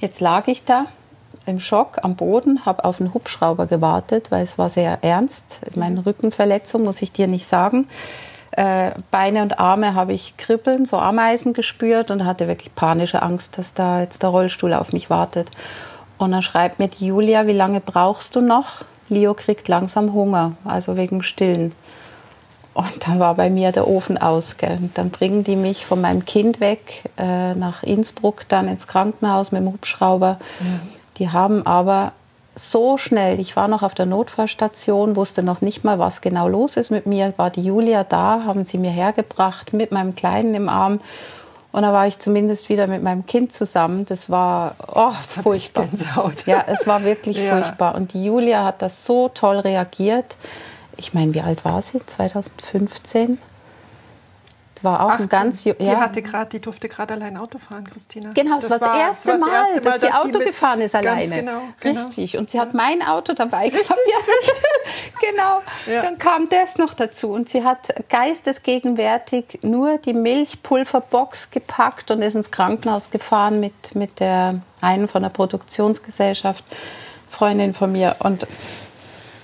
[0.00, 0.86] jetzt lag ich da
[1.46, 5.60] im Schock am Boden, habe auf einen Hubschrauber gewartet, weil es war sehr ernst.
[5.74, 7.88] Meine Rückenverletzung muss ich dir nicht sagen.
[8.52, 13.58] Äh, Beine und Arme habe ich Kribbeln, so Ameisen gespürt und hatte wirklich panische Angst,
[13.58, 15.50] dass da jetzt der Rollstuhl auf mich wartet.
[16.18, 18.84] Und dann schreibt mir die Julia, wie lange brauchst du noch?
[19.08, 21.72] Leo kriegt langsam Hunger, also wegen Stillen.
[22.74, 24.56] Und dann war bei mir der Ofen aus.
[24.56, 24.78] Gell.
[24.80, 29.52] Und dann bringen die mich von meinem Kind weg äh, nach Innsbruck, dann ins Krankenhaus
[29.52, 30.38] mit dem Hubschrauber.
[30.60, 30.66] Ja.
[31.18, 32.12] Die haben aber
[32.54, 33.40] so schnell.
[33.40, 37.06] Ich war noch auf der Notfallstation, wusste noch nicht mal, was genau los ist mit
[37.06, 37.32] mir.
[37.36, 41.00] War die Julia da, haben sie mir hergebracht mit meinem Kleinen im Arm.
[41.72, 44.04] Und da war ich zumindest wieder mit meinem Kind zusammen.
[44.04, 45.88] Das war oh, furchtbar.
[46.44, 47.56] Ja, es war wirklich ja.
[47.56, 47.94] furchtbar.
[47.94, 50.36] Und die Julia hat das so toll reagiert.
[50.98, 52.04] Ich meine, wie alt war sie?
[52.04, 53.38] 2015?
[54.84, 55.24] War auch 18.
[55.24, 55.74] ein ganz ja.
[55.74, 58.32] Die hatte gerade, die durfte gerade allein Auto fahren, Christina.
[58.32, 60.80] Genau, das, das war das erste, das Mal, erste Mal, dass, dass sie Auto gefahren
[60.80, 61.36] ist alleine.
[61.36, 62.00] Genau, genau.
[62.00, 62.36] Richtig.
[62.36, 63.90] Und sie hat mein Auto dabei gehabt.
[63.90, 65.62] Ja, genau.
[65.86, 66.02] Ja.
[66.02, 67.32] Dann kam das noch dazu.
[67.32, 74.20] Und sie hat geistesgegenwärtig nur die Milchpulverbox gepackt und ist ins Krankenhaus gefahren mit, mit
[74.20, 76.64] der einen von der Produktionsgesellschaft,
[77.30, 78.16] Freundin von mir.
[78.18, 78.46] Und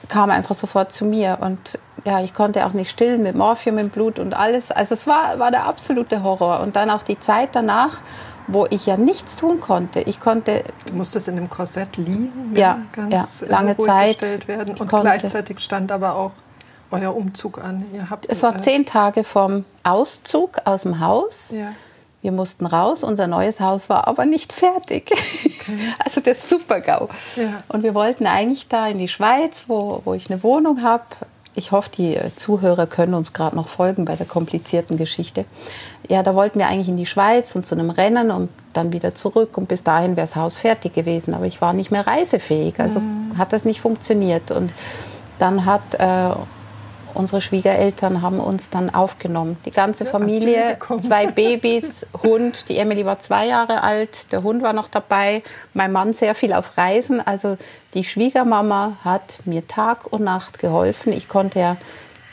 [0.09, 3.90] kam einfach sofort zu mir und ja, ich konnte auch nicht stillen mit Morphium im
[3.90, 4.71] Blut und alles.
[4.71, 6.61] Also es war, war der absolute Horror.
[6.61, 8.01] Und dann auch die Zeit danach,
[8.47, 10.01] wo ich ja nichts tun konnte.
[10.01, 10.64] Ich konnte.
[10.87, 14.77] Du musstest in dem Korsett liegen, ja, ganz ja, lange Zeit gestellt werden.
[14.77, 16.33] Und gleichzeitig stand aber auch
[16.90, 17.85] euer Umzug an.
[17.92, 21.51] Ihr habt, es war äh, zehn Tage vom Auszug aus dem Haus.
[21.51, 21.73] Ja.
[22.23, 25.12] Wir mussten raus, unser neues Haus war aber nicht fertig.
[25.68, 25.78] Okay.
[26.04, 27.09] Also der Super-GAU.
[27.37, 27.62] Ja.
[27.68, 31.04] Und wir wollten eigentlich da in die Schweiz, wo, wo ich eine Wohnung habe.
[31.54, 35.44] Ich hoffe, die Zuhörer können uns gerade noch folgen bei der komplizierten Geschichte.
[36.09, 39.14] Ja, da wollten wir eigentlich in die Schweiz und zu einem Rennen und dann wieder
[39.14, 39.59] zurück.
[39.59, 41.35] Und bis dahin wäre das Haus fertig gewesen.
[41.35, 42.78] Aber ich war nicht mehr reisefähig.
[42.78, 43.37] Also mhm.
[43.37, 44.50] hat das nicht funktioniert.
[44.50, 44.72] Und
[45.38, 46.35] dann hat äh,
[47.18, 49.59] unsere Schwiegereltern haben uns dann aufgenommen.
[49.66, 52.68] Die ganze Familie, zwei Babys, Hund.
[52.68, 55.42] Die Emily war zwei Jahre alt, der Hund war noch dabei,
[55.74, 57.20] mein Mann sehr viel auf Reisen.
[57.20, 57.59] Also
[57.94, 61.12] die Schwiegermama hat mir Tag und Nacht geholfen.
[61.12, 61.76] Ich konnte ja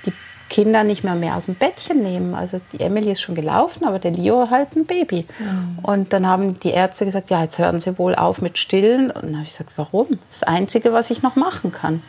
[0.06, 0.14] die
[0.50, 2.36] Kinder nicht mehr mehr aus dem Bettchen nehmen.
[2.36, 5.26] Also die Emily ist schon gelaufen, aber der Leo halt ein Baby.
[5.40, 5.80] Mhm.
[5.82, 9.10] Und dann haben die Ärzte gesagt, ja, jetzt hören Sie wohl auf mit Stillen.
[9.10, 10.20] Und dann habe ich gesagt, warum?
[10.30, 12.04] Das Einzige, was ich noch machen kann.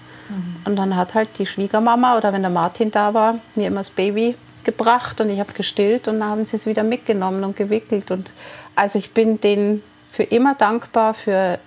[0.65, 3.91] Und dann hat halt die Schwiegermama oder wenn der Martin da war, mir immer das
[3.91, 4.35] Baby
[4.65, 8.11] gebracht und ich habe gestillt und dann haben sie es wieder mitgenommen und gewickelt.
[8.11, 8.31] Und
[8.75, 11.59] also ich bin denen für immer dankbar für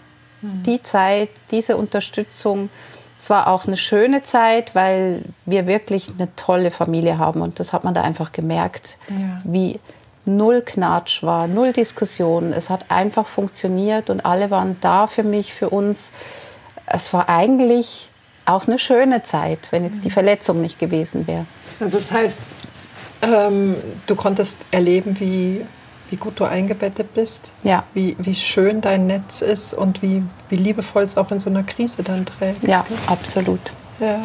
[0.42, 0.64] mhm.
[0.64, 2.70] die Zeit, diese Unterstützung.
[3.18, 7.74] Es war auch eine schöne Zeit, weil wir wirklich eine tolle Familie haben und das
[7.74, 9.42] hat man da einfach gemerkt, ja.
[9.44, 9.80] wie
[10.26, 12.54] null Knatsch war, null Diskussion.
[12.54, 16.12] Es hat einfach funktioniert und alle waren da für mich, für uns.
[16.86, 18.09] Es war eigentlich
[18.50, 21.46] auch eine schöne Zeit, wenn jetzt die Verletzung nicht gewesen wäre.
[21.80, 22.40] Also das heißt,
[23.22, 23.76] ähm,
[24.08, 25.66] du konntest erleben, wie,
[26.10, 27.84] wie gut du eingebettet bist, ja.
[27.94, 31.64] wie, wie schön dein Netz ist und wie, wie liebevoll es auch in so einer
[31.64, 32.64] Krise dann trägt.
[32.64, 33.62] Ja, absolut.
[34.00, 34.20] Ja.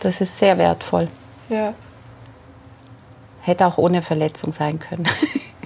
[0.00, 1.08] Das ist sehr wertvoll.
[1.48, 1.74] Ja.
[3.42, 5.08] Hätte auch ohne Verletzung sein können.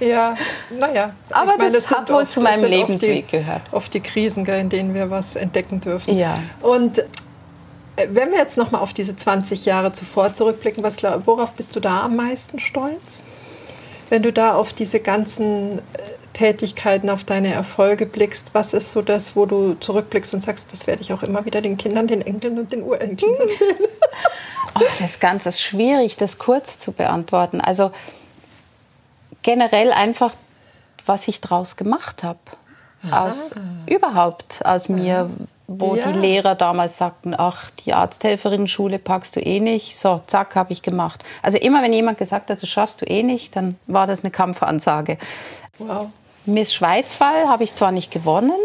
[0.02, 0.34] Ja,
[0.78, 1.12] naja.
[1.30, 3.62] Aber meine, das, das hat wohl oft, zu meinem Lebensweg die, gehört.
[3.70, 6.16] Oft die Krisen, in denen wir was entdecken dürfen.
[6.18, 6.40] Ja.
[6.60, 7.04] Und
[8.10, 12.02] wenn wir jetzt nochmal auf diese 20 Jahre zuvor zurückblicken, was, worauf bist du da
[12.02, 13.24] am meisten stolz?
[14.08, 15.82] Wenn du da auf diese ganzen äh,
[16.32, 20.86] Tätigkeiten, auf deine Erfolge blickst, was ist so das, wo du zurückblickst und sagst, das
[20.86, 23.76] werde ich auch immer wieder den Kindern, den Enkeln und den Urenkeln erzählen?
[24.74, 27.60] oh, das Ganze ist schwierig, das kurz zu beantworten.
[27.60, 27.92] Also
[29.42, 30.34] generell einfach,
[31.06, 32.38] was ich draus gemacht habe.
[33.10, 33.54] Aus
[33.86, 35.28] überhaupt aus mir,
[35.80, 36.10] wo ja.
[36.10, 39.98] die Lehrer damals sagten, ach, die Arzthelferinnen-Schule packst du eh nicht.
[39.98, 41.24] So, zack, habe ich gemacht.
[41.42, 44.30] Also immer, wenn jemand gesagt hat, das schaffst du eh nicht, dann war das eine
[44.30, 45.18] Kampfansage.
[45.78, 46.08] Wow.
[46.44, 48.58] Miss Schweizwahl habe ich zwar nicht gewonnen,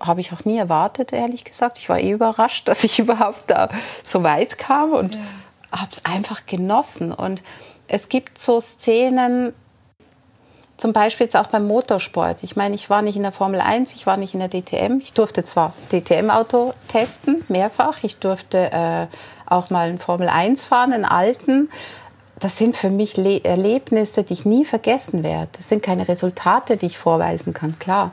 [0.00, 1.78] habe ich auch nie erwartet, ehrlich gesagt.
[1.78, 3.68] Ich war eh überrascht, dass ich überhaupt da
[4.04, 5.20] so weit kam und ja.
[5.72, 7.12] habe es einfach genossen.
[7.12, 7.42] Und
[7.88, 9.52] es gibt so Szenen,
[10.76, 12.42] zum Beispiel jetzt auch beim Motorsport.
[12.42, 14.98] Ich meine, ich war nicht in der Formel 1, ich war nicht in der DTM.
[15.00, 17.98] Ich durfte zwar DTM-Auto testen, mehrfach.
[18.02, 19.06] Ich durfte äh,
[19.46, 21.70] auch mal ein Formel 1 fahren, einen alten.
[22.40, 25.48] Das sind für mich Le Erlebnisse, die ich nie vergessen werde.
[25.52, 28.10] Das sind keine Resultate, die ich vorweisen kann, klar.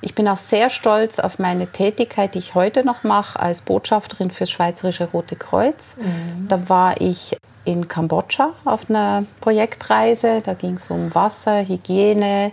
[0.00, 4.30] Ich bin auch sehr stolz auf meine Tätigkeit, die ich heute noch mache als Botschafterin
[4.30, 5.96] fürs Schweizerische Rote Kreuz.
[5.96, 6.48] Mhm.
[6.48, 10.40] Da war ich in Kambodscha auf einer Projektreise.
[10.44, 12.52] Da ging es um Wasser, Hygiene,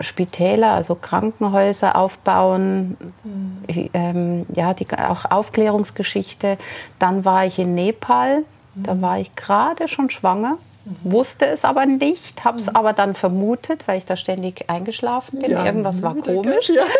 [0.00, 3.90] Spitäler, also Krankenhäuser aufbauen, mhm.
[3.92, 6.58] ähm, ja, die, auch Aufklärungsgeschichte.
[6.98, 8.40] Dann war ich in Nepal,
[8.74, 8.82] mhm.
[8.82, 10.73] da war ich gerade schon schwanger, mhm.
[11.02, 12.76] Wusste es aber nicht, habe es mhm.
[12.76, 15.52] aber dann vermutet, weil ich da ständig eingeschlafen bin.
[15.52, 16.68] Ja, Irgendwas war komisch.
[16.68, 16.84] Ja.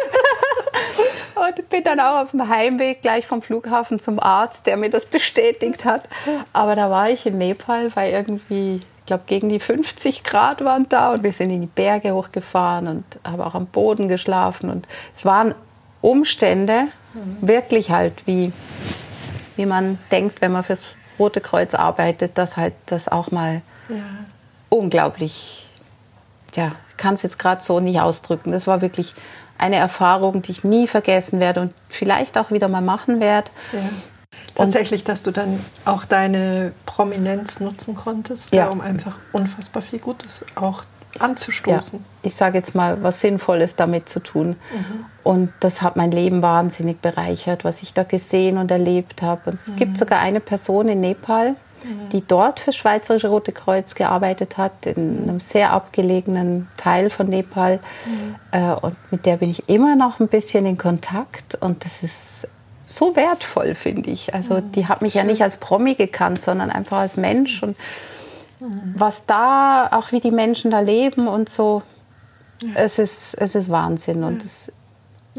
[1.35, 5.05] Und bin dann auch auf dem Heimweg gleich vom Flughafen zum Arzt, der mir das
[5.07, 6.09] bestätigt hat.
[6.53, 10.89] Aber da war ich in Nepal, weil irgendwie, ich glaube, gegen die 50 Grad waren
[10.89, 14.71] da und wir sind in die Berge hochgefahren und habe auch am Boden geschlafen.
[14.71, 15.55] Und es waren
[16.01, 16.89] Umstände,
[17.41, 18.53] wirklich halt wie,
[19.57, 20.87] wie man denkt, wenn man fürs
[21.19, 23.97] Rote Kreuz arbeitet, dass halt das auch mal ja.
[24.69, 25.67] unglaublich,
[26.55, 28.53] ja, ich kann es jetzt gerade so nicht ausdrücken.
[28.53, 29.15] Das war wirklich
[29.59, 33.51] eine Erfahrung, die ich nie vergessen werde und vielleicht auch wieder mal machen werde.
[33.73, 33.81] Ja.
[34.55, 38.69] Tatsächlich, dass du dann auch deine Prominenz nutzen konntest, ja.
[38.69, 40.85] um einfach unfassbar viel Gutes auch
[41.19, 41.99] anzustoßen.
[41.99, 42.05] Ja.
[42.23, 44.51] Ich sage jetzt mal, was Sinnvolles damit zu tun.
[44.51, 45.05] Mhm.
[45.23, 49.51] Und das hat mein Leben wahnsinnig bereichert, was ich da gesehen und erlebt habe.
[49.51, 49.77] Und es mhm.
[49.77, 51.57] gibt sogar eine Person in Nepal,
[52.13, 57.29] die dort für das Schweizerische Rote Kreuz gearbeitet hat, in einem sehr abgelegenen Teil von
[57.29, 57.81] Nepal.
[58.07, 58.35] Mhm.
[58.53, 61.57] Äh, und mit der bin ich immer noch ein bisschen in Kontakt.
[61.57, 62.49] Und das ist
[62.83, 64.35] so wertvoll, finde ich.
[64.35, 64.73] Also mhm.
[64.73, 65.23] die hat mich Schön.
[65.23, 67.77] ja nicht als Promi gekannt, sondern einfach als Mensch und
[68.61, 68.95] mhm.
[68.97, 71.83] was da, auch wie die Menschen da leben und so,
[72.63, 72.71] ja.
[72.75, 74.73] es, ist, es ist Wahnsinn und ja.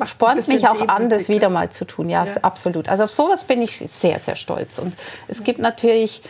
[0.03, 2.09] Spornt mich auch an, das wieder mal zu tun.
[2.09, 2.31] Ja, ja.
[2.41, 2.89] absolut.
[2.89, 4.79] Also auf sowas bin ich sehr, sehr stolz.
[4.79, 4.93] Und
[5.27, 6.21] es gibt natürlich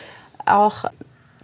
[0.45, 0.85] auch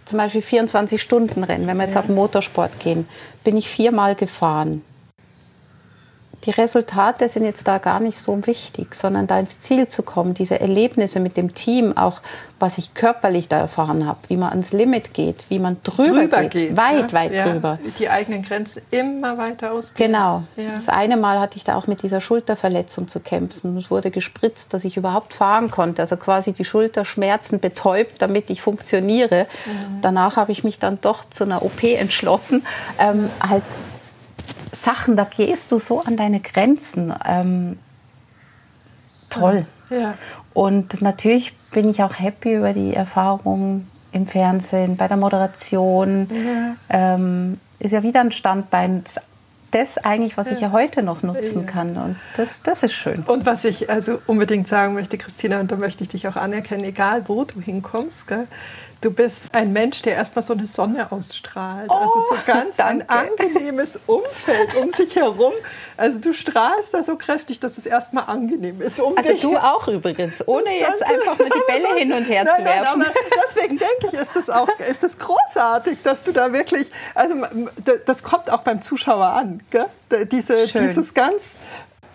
[0.04, 1.66] zum Beispiel 24-Stunden-Rennen.
[1.66, 2.00] Wenn wir jetzt ja.
[2.00, 3.08] auf Motorsport gehen,
[3.44, 4.84] bin ich viermal gefahren
[6.44, 10.34] die Resultate sind jetzt da gar nicht so wichtig, sondern da ins Ziel zu kommen,
[10.34, 12.20] diese Erlebnisse mit dem Team, auch
[12.58, 16.42] was ich körperlich da erfahren habe, wie man ans Limit geht, wie man drüber, drüber
[16.42, 17.12] geht, geht, weit, ja?
[17.12, 17.78] weit ja, drüber.
[17.98, 20.12] Die eigenen Grenzen immer weiter ausgehen.
[20.12, 20.44] Genau.
[20.56, 20.74] Ja.
[20.74, 23.76] Das eine Mal hatte ich da auch mit dieser Schulterverletzung zu kämpfen.
[23.76, 28.62] Es wurde gespritzt, dass ich überhaupt fahren konnte, also quasi die Schulterschmerzen betäubt, damit ich
[28.62, 29.46] funktioniere.
[29.66, 30.00] Mhm.
[30.00, 32.64] Danach habe ich mich dann doch zu einer OP entschlossen,
[32.98, 33.64] ähm, halt
[34.72, 37.14] Sachen, da gehst du so an deine Grenzen.
[37.26, 37.78] Ähm,
[39.30, 39.66] toll.
[39.90, 40.14] Ja.
[40.54, 46.28] Und natürlich bin ich auch happy über die Erfahrung im Fernsehen, bei der Moderation.
[46.30, 47.14] Ja.
[47.14, 49.04] Ähm, ist ja wieder ein Standbein.
[49.70, 51.96] Das eigentlich, was ich ja heute noch nutzen kann.
[51.96, 53.22] Und das, das ist schön.
[53.22, 56.84] Und was ich also unbedingt sagen möchte, Christina, und da möchte ich dich auch anerkennen,
[56.84, 58.46] egal wo du hinkommst, gell,
[59.02, 61.90] Du bist ein Mensch, der erstmal so eine Sonne ausstrahlt.
[61.90, 63.10] Oh, also so ganz danke.
[63.10, 65.52] ein angenehmes Umfeld um sich herum.
[65.96, 69.00] Also du strahlst da so kräftig, dass es erstmal angenehm ist.
[69.00, 69.42] Um also dich.
[69.42, 72.98] du auch übrigens, ohne jetzt einfach nur die Bälle hin und her nein, zu werfen.
[73.00, 73.12] Nein,
[73.44, 77.34] deswegen denke ich, ist das auch ist das großartig, dass du da wirklich, also
[78.06, 79.86] das kommt auch beim Zuschauer an, gell?
[80.30, 81.58] Diese, dieses ganz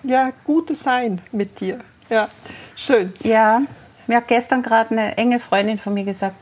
[0.04, 1.80] ja, gute Sein mit dir.
[2.10, 2.30] Ja,
[2.78, 3.14] schön.
[3.24, 3.62] Ja,
[4.08, 6.36] mir hat gestern gerade eine enge Freundin von mir gesagt,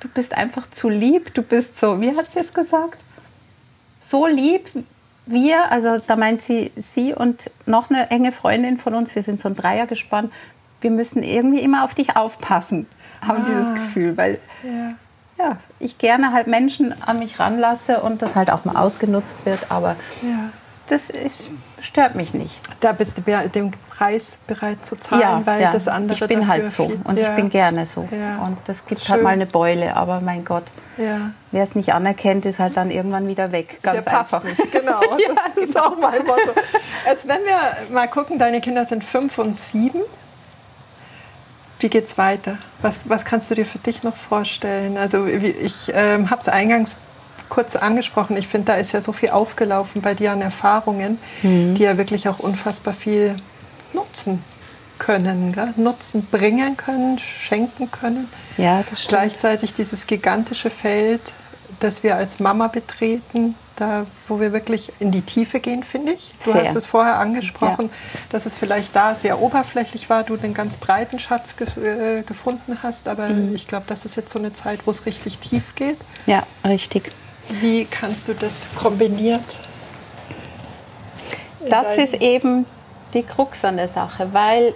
[0.00, 2.98] du bist einfach zu lieb, du bist so, wie hat sie es gesagt?
[4.00, 4.66] So lieb,
[5.26, 9.40] wir, also da meint sie, sie und noch eine enge Freundin von uns, wir sind
[9.40, 10.32] so ein Dreier gespannt,
[10.80, 12.86] wir müssen irgendwie immer auf dich aufpassen,
[13.20, 14.94] haben ah, die das Gefühl, weil ja.
[15.38, 15.56] ja.
[15.78, 19.96] ich gerne halt Menschen an mich ranlasse und das halt auch mal ausgenutzt wird, aber
[20.22, 20.50] ja
[20.90, 21.44] das ist,
[21.80, 22.60] stört mich nicht.
[22.80, 25.70] Da bist du den Preis bereit zu zahlen, ja, weil ja.
[25.70, 26.18] das andere.
[26.18, 27.30] Ich bin halt so und ja.
[27.30, 28.00] ich bin gerne so.
[28.00, 29.14] Und das gibt Schön.
[29.14, 30.64] halt mal eine Beule, aber mein Gott,
[30.96, 33.78] wer es nicht anerkennt, ist halt dann irgendwann wieder weg.
[33.82, 34.42] Ganz Der einfach.
[34.42, 34.72] Nicht.
[34.72, 35.00] Genau,
[35.54, 35.86] das ist genau.
[35.86, 36.52] auch mein Motto.
[37.06, 40.00] Jetzt, wenn wir mal gucken, deine Kinder sind fünf und sieben.
[41.78, 42.58] Wie geht's weiter?
[42.82, 44.98] Was, was kannst du dir für dich noch vorstellen?
[44.98, 46.96] Also ich ähm, habe es eingangs
[47.50, 48.36] kurz angesprochen.
[48.36, 51.74] Ich finde, da ist ja so viel aufgelaufen bei dir an Erfahrungen, mhm.
[51.74, 53.36] die ja wirklich auch unfassbar viel
[53.92, 54.42] nutzen
[54.98, 55.74] können, gell?
[55.76, 58.28] nutzen bringen können, schenken können.
[58.56, 59.08] Ja, das stimmt.
[59.08, 61.20] Gleichzeitig dieses gigantische Feld,
[61.80, 66.32] das wir als Mama betreten, da wo wir wirklich in die Tiefe gehen, finde ich.
[66.44, 66.68] Du Sehr.
[66.68, 68.20] hast es vorher angesprochen, ja.
[68.28, 72.78] dass es vielleicht da sehr oberflächlich war, du den ganz breiten Schatz ge äh, gefunden
[72.82, 73.54] hast, aber mhm.
[73.54, 75.98] ich glaube, das ist jetzt so eine Zeit, wo es richtig tief geht.
[76.26, 77.10] Ja, richtig.
[77.50, 79.44] Wie kannst du das kombiniert?
[81.68, 82.64] Das ist eben
[83.12, 84.72] die Krux an der Sache, weil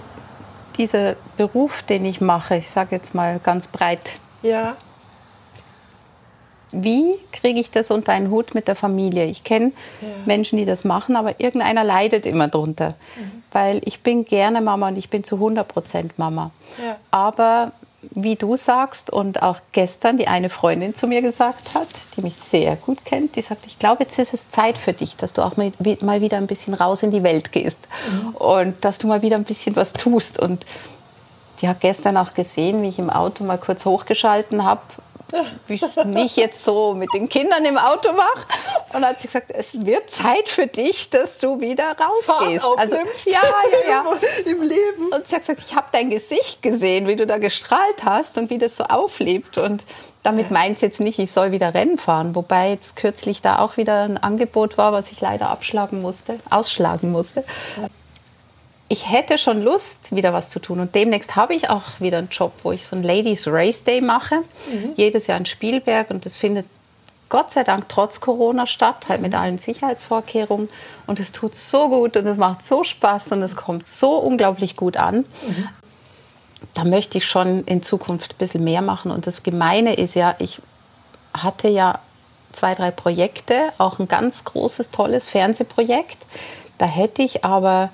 [0.76, 4.16] dieser Beruf, den ich mache, ich sage jetzt mal ganz breit.
[4.42, 4.76] Ja.
[6.72, 9.26] Wie kriege ich das unter einen Hut mit der Familie?
[9.26, 10.08] Ich kenne ja.
[10.26, 12.94] Menschen, die das machen, aber irgendeiner leidet immer drunter.
[13.16, 13.42] Mhm.
[13.52, 16.50] Weil ich bin gerne Mama und ich bin zu 100 Prozent Mama.
[16.84, 16.96] Ja.
[17.12, 17.70] Aber
[18.10, 22.36] wie du sagst und auch gestern die eine Freundin zu mir gesagt hat, die mich
[22.36, 25.42] sehr gut kennt, die sagt, ich glaube, jetzt ist es Zeit für dich, dass du
[25.42, 25.72] auch mal,
[26.20, 28.28] wieder ein bisschen raus in die Welt gehst mhm.
[28.34, 30.38] und dass du mal wieder ein bisschen was tust.
[30.38, 30.66] Und
[31.60, 34.82] die hat gestern auch gesehen, wie ich im Auto mal kurz hochgeschalten habe
[35.66, 38.47] wie ich es nicht jetzt so mit den Kindern im Auto mache.
[38.92, 42.64] Und dann hat sie gesagt, es wird Zeit für dich, dass du wieder rausgehst.
[42.77, 43.40] Also ja,
[43.87, 44.05] ja, ja.
[44.44, 45.09] Im Leben.
[45.12, 48.51] Und sie hat gesagt, ich habe dein Gesicht gesehen, wie du da gestrahlt hast und
[48.51, 49.59] wie das so auflebt.
[49.59, 49.85] Und
[50.23, 52.35] damit meint es jetzt nicht, ich soll wieder Rennen fahren.
[52.35, 57.12] Wobei jetzt kürzlich da auch wieder ein Angebot war, was ich leider abschlagen musste, ausschlagen
[57.12, 57.44] musste
[58.94, 60.78] ich hätte schon Lust, wieder was zu tun.
[60.78, 64.00] Und demnächst habe ich auch wieder einen Job, wo ich so ein Ladies Race Day
[64.00, 64.37] mache.
[64.70, 64.92] Mhm.
[64.94, 66.11] Jedes Jahr in Spielberg.
[66.11, 66.64] Und das findet
[67.28, 69.38] Gott sei Dank trotz Corona statt, halt mit mhm.
[69.38, 70.68] allen Sicherheitsvorkehrungen.
[71.09, 74.76] Und es tut so gut und es macht so Spaß und es kommt so unglaublich
[74.76, 75.24] gut an.
[75.44, 75.68] Mhm.
[76.74, 79.11] Da möchte ich schon in Zukunft ein bisschen mehr machen.
[79.11, 80.61] Und das Gemeine ist ja, ich
[81.37, 81.98] hatte ja
[82.52, 86.18] zwei, drei Projekte, auch ein ganz großes, tolles Fernsehprojekt.
[86.78, 87.90] Da hätte ich aber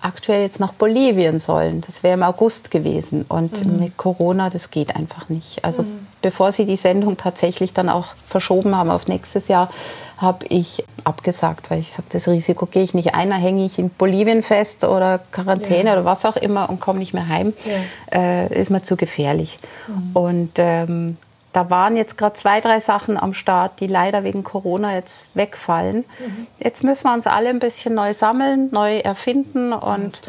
[0.00, 1.82] aktuell jetzt nach Bolivien sollen.
[1.82, 3.24] Das wäre im August gewesen.
[3.28, 3.80] Und mhm.
[3.80, 5.64] mit Corona, das geht einfach nicht.
[5.64, 6.06] Also mhm.
[6.22, 9.70] bevor sie die Sendung tatsächlich dann auch verschoben haben auf nächstes Jahr,
[10.18, 13.78] habe ich abgesagt, weil ich sage, das Risiko gehe ich nicht ein, da hänge ich
[13.78, 15.92] in Bolivien fest oder Quarantäne ja.
[15.94, 17.52] oder was auch immer und komme nicht mehr heim.
[17.64, 18.18] Ja.
[18.18, 19.58] Äh, ist mir zu gefährlich.
[19.88, 20.10] Mhm.
[20.14, 21.16] Und ähm,
[21.52, 26.04] da waren jetzt gerade zwei, drei Sachen am Start, die leider wegen Corona jetzt wegfallen.
[26.18, 26.46] Mhm.
[26.58, 29.72] Jetzt müssen wir uns alle ein bisschen neu sammeln, neu erfinden.
[29.72, 30.22] Und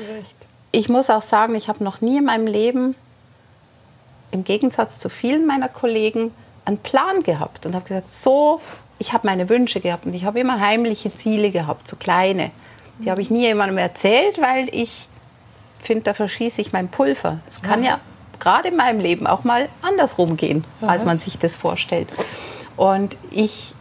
[0.72, 2.96] ich muss auch sagen, ich habe noch nie in meinem Leben,
[4.32, 6.34] im Gegensatz zu vielen meiner Kollegen,
[6.66, 8.62] einen Plan gehabt und habe gesagt, so,
[8.98, 12.52] ich habe meine Wünsche gehabt und ich habe immer heimliche Ziele gehabt, so kleine.
[13.00, 15.08] Die habe ich nie jemandem erzählt, weil ich
[15.82, 17.40] finde, da verschieße ich mein Pulver.
[17.48, 18.00] Es kann ja
[18.42, 20.92] gerade in meinem Leben auch mal andersrum gehen, Aha.
[20.92, 22.10] als man sich das vorstellt.
[22.76, 23.74] Und ich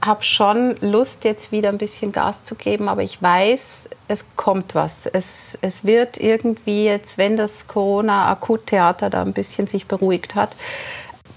[0.00, 4.74] habe schon Lust, jetzt wieder ein bisschen Gas zu geben, aber ich weiß, es kommt
[4.74, 5.06] was.
[5.06, 10.50] Es, es wird irgendwie jetzt, wenn das Corona-Akuttheater da ein bisschen sich beruhigt hat,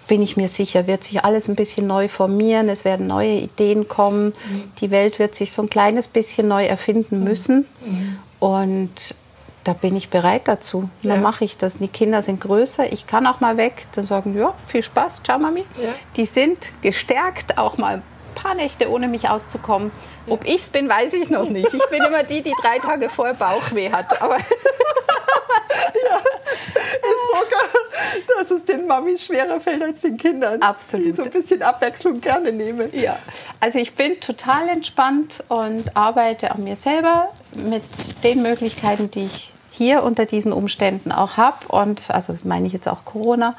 [0.07, 3.87] bin ich mir sicher, wird sich alles ein bisschen neu formieren, es werden neue Ideen
[3.87, 4.71] kommen, mhm.
[4.79, 7.23] die Welt wird sich so ein kleines bisschen neu erfinden mhm.
[7.23, 7.65] müssen.
[7.85, 8.19] Mhm.
[8.39, 9.15] Und
[9.63, 10.89] da bin ich bereit dazu.
[11.03, 11.21] Dann ja.
[11.21, 11.77] mache ich das.
[11.77, 13.85] Die Kinder sind größer, ich kann auch mal weg.
[13.95, 15.65] Dann sagen, ja, viel Spaß, ciao Mami.
[15.81, 15.89] Ja.
[16.15, 18.01] Die sind gestärkt, auch mal
[18.35, 19.91] paar Nächte ohne mich auszukommen.
[20.27, 21.73] Ob ich es bin, weiß ich noch nicht.
[21.73, 24.21] Ich bin immer die, die drei Tage vorher Bauchweh hat.
[24.21, 26.17] Aber ja,
[26.93, 27.69] ist sogar,
[28.37, 30.61] dass es den Mamis schwerer fällt als den Kindern.
[30.61, 31.05] Absolut.
[31.07, 32.89] Die so ein bisschen Abwechslung gerne nehmen.
[32.93, 33.17] Ja,
[33.59, 37.83] also ich bin total entspannt und arbeite an mir selber mit
[38.23, 41.67] den Möglichkeiten, die ich hier unter diesen Umständen auch habe.
[41.67, 43.55] Und also meine ich jetzt auch Corona.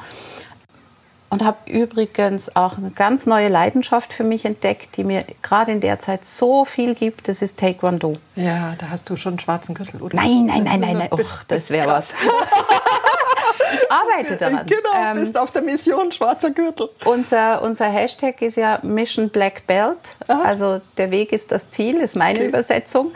[1.32, 5.80] Und habe übrigens auch eine ganz neue Leidenschaft für mich entdeckt, die mir gerade in
[5.80, 7.26] der Zeit so viel gibt.
[7.26, 8.18] Das ist Taekwondo.
[8.36, 10.14] Ja, da hast du schon einen schwarzen Gürtel, oder?
[10.14, 11.08] Nein, nein, nein, nein, nein.
[11.10, 12.08] Och, das wäre was.
[13.72, 14.66] ich arbeite daran.
[14.66, 16.90] Genau, ähm, bist auf der Mission schwarzer Gürtel.
[17.06, 20.16] Unser, unser Hashtag ist ja Mission Black Belt.
[20.28, 20.42] Aha.
[20.42, 22.48] Also der Weg ist das Ziel, ist meine okay.
[22.48, 23.10] Übersetzung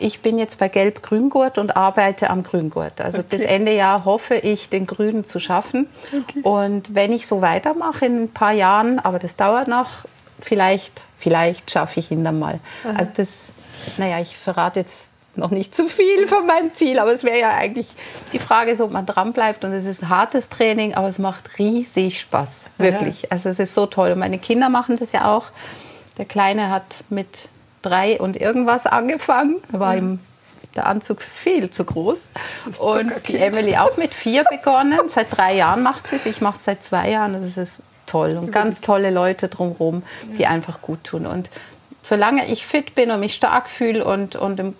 [0.00, 3.00] ich bin jetzt bei Gelb-Grüngurt und arbeite am Grüngurt.
[3.00, 3.26] Also okay.
[3.30, 5.86] bis Ende Jahr hoffe ich, den Grünen zu schaffen.
[6.06, 6.40] Okay.
[6.42, 9.88] Und wenn ich so weitermache in ein paar Jahren, aber das dauert noch,
[10.40, 12.60] vielleicht, vielleicht schaffe ich ihn dann mal.
[12.84, 12.94] Aha.
[12.98, 13.52] Also das,
[13.98, 17.50] naja, ich verrate jetzt noch nicht zu viel von meinem Ziel, aber es wäre ja
[17.50, 17.88] eigentlich
[18.32, 21.58] die Frage, ob man dran bleibt und es ist ein hartes Training, aber es macht
[21.58, 23.22] riesig Spaß, wirklich.
[23.22, 23.28] Ja.
[23.30, 25.46] Also es ist so toll und meine Kinder machen das ja auch.
[26.18, 27.48] Der Kleine hat mit
[27.82, 29.56] drei und irgendwas angefangen.
[29.72, 30.20] Da war ihm
[30.76, 32.20] der Anzug viel zu groß.
[32.78, 35.00] Und die Emily auch mit vier begonnen.
[35.08, 36.26] Seit drei Jahren macht sie es.
[36.26, 37.32] Ich mache es seit zwei Jahren.
[37.32, 38.36] Das ist toll.
[38.36, 40.02] Und ganz tolle Leute drumherum,
[40.38, 41.26] die einfach gut tun.
[41.26, 41.50] Und
[42.02, 44.76] solange ich fit bin und mich stark fühle und, und im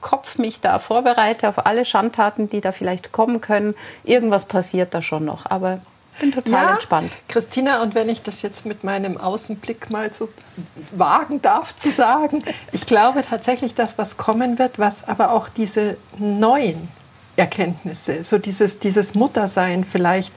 [0.00, 5.00] Kopf mich da vorbereite auf alle Schandtaten, die da vielleicht kommen können, irgendwas passiert da
[5.00, 5.46] schon noch.
[5.50, 5.78] Aber
[6.20, 7.12] bin total ja, entspannt.
[7.28, 10.28] Christina, und wenn ich das jetzt mit meinem Außenblick mal so
[10.92, 15.96] wagen darf zu sagen, ich glaube tatsächlich, dass was kommen wird, was aber auch diese
[16.18, 16.88] neuen
[17.36, 20.32] Erkenntnisse, so dieses, dieses Muttersein vielleicht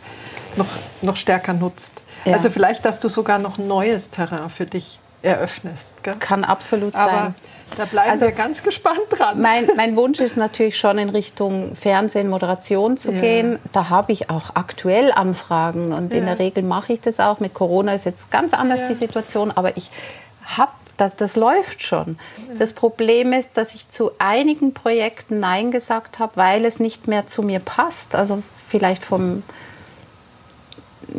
[0.55, 0.67] noch,
[1.01, 1.93] noch stärker nutzt.
[2.25, 2.33] Ja.
[2.33, 6.03] Also vielleicht, dass du sogar noch neues Terrain für dich eröffnest.
[6.03, 6.15] Gell?
[6.19, 7.35] Kann absolut Aber sein.
[7.75, 9.41] Da bleiben also, wir ganz gespannt dran.
[9.41, 13.21] Mein, mein, Wunsch ist natürlich schon in Richtung Fernsehen, Moderation zu ja.
[13.21, 13.59] gehen.
[13.73, 16.19] Da habe ich auch aktuell Anfragen und ja.
[16.19, 17.39] in der Regel mache ich das auch.
[17.39, 18.87] Mit Corona ist jetzt ganz anders ja.
[18.89, 19.91] die Situation, aber ich
[20.45, 22.17] habe das, das läuft schon.
[22.57, 27.27] Das Problem ist, dass ich zu einigen Projekten Nein gesagt habe, weil es nicht mehr
[27.27, 28.15] zu mir passt.
[28.15, 29.43] Also vielleicht vom,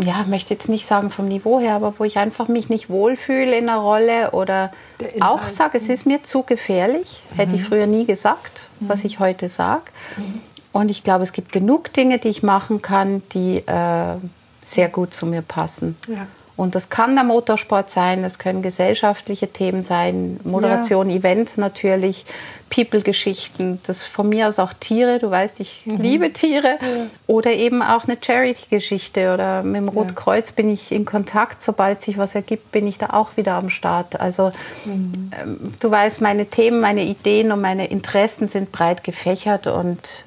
[0.03, 3.57] ja, möchte jetzt nicht sagen vom Niveau her, aber wo ich einfach mich nicht wohlfühle
[3.57, 4.72] in einer Rolle oder
[5.20, 7.22] auch sage, es ist mir zu gefährlich.
[7.30, 7.36] Mhm.
[7.36, 7.66] Hätte ich mhm.
[7.66, 8.88] früher nie gesagt, mhm.
[8.88, 9.82] was ich heute sage.
[10.16, 10.40] Mhm.
[10.72, 14.16] Und ich glaube, es gibt genug Dinge, die ich machen kann, die äh,
[14.62, 15.96] sehr gut zu mir passen.
[16.07, 16.26] Ja.
[16.59, 21.18] Und das kann der Motorsport sein, das können gesellschaftliche Themen sein, Moderation, ja.
[21.18, 22.26] Event natürlich,
[22.68, 25.98] People-Geschichten, das von mir aus auch Tiere, du weißt, ich mhm.
[25.98, 26.78] liebe Tiere.
[26.80, 27.06] Ja.
[27.28, 30.54] Oder eben auch eine Charity-Geschichte oder mit dem Rotkreuz ja.
[30.56, 34.20] bin ich in Kontakt, sobald sich was ergibt, bin ich da auch wieder am Start.
[34.20, 34.50] Also
[34.84, 35.30] mhm.
[35.40, 40.24] ähm, du weißt, meine Themen, meine Ideen und meine Interessen sind breit gefächert und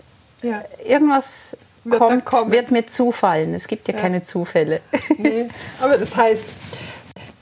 [0.87, 3.53] irgendwas wird, kommt, wird mir zufallen.
[3.53, 4.01] Es gibt ja, ja.
[4.01, 4.81] keine Zufälle.
[5.17, 6.45] Nee, aber das heißt,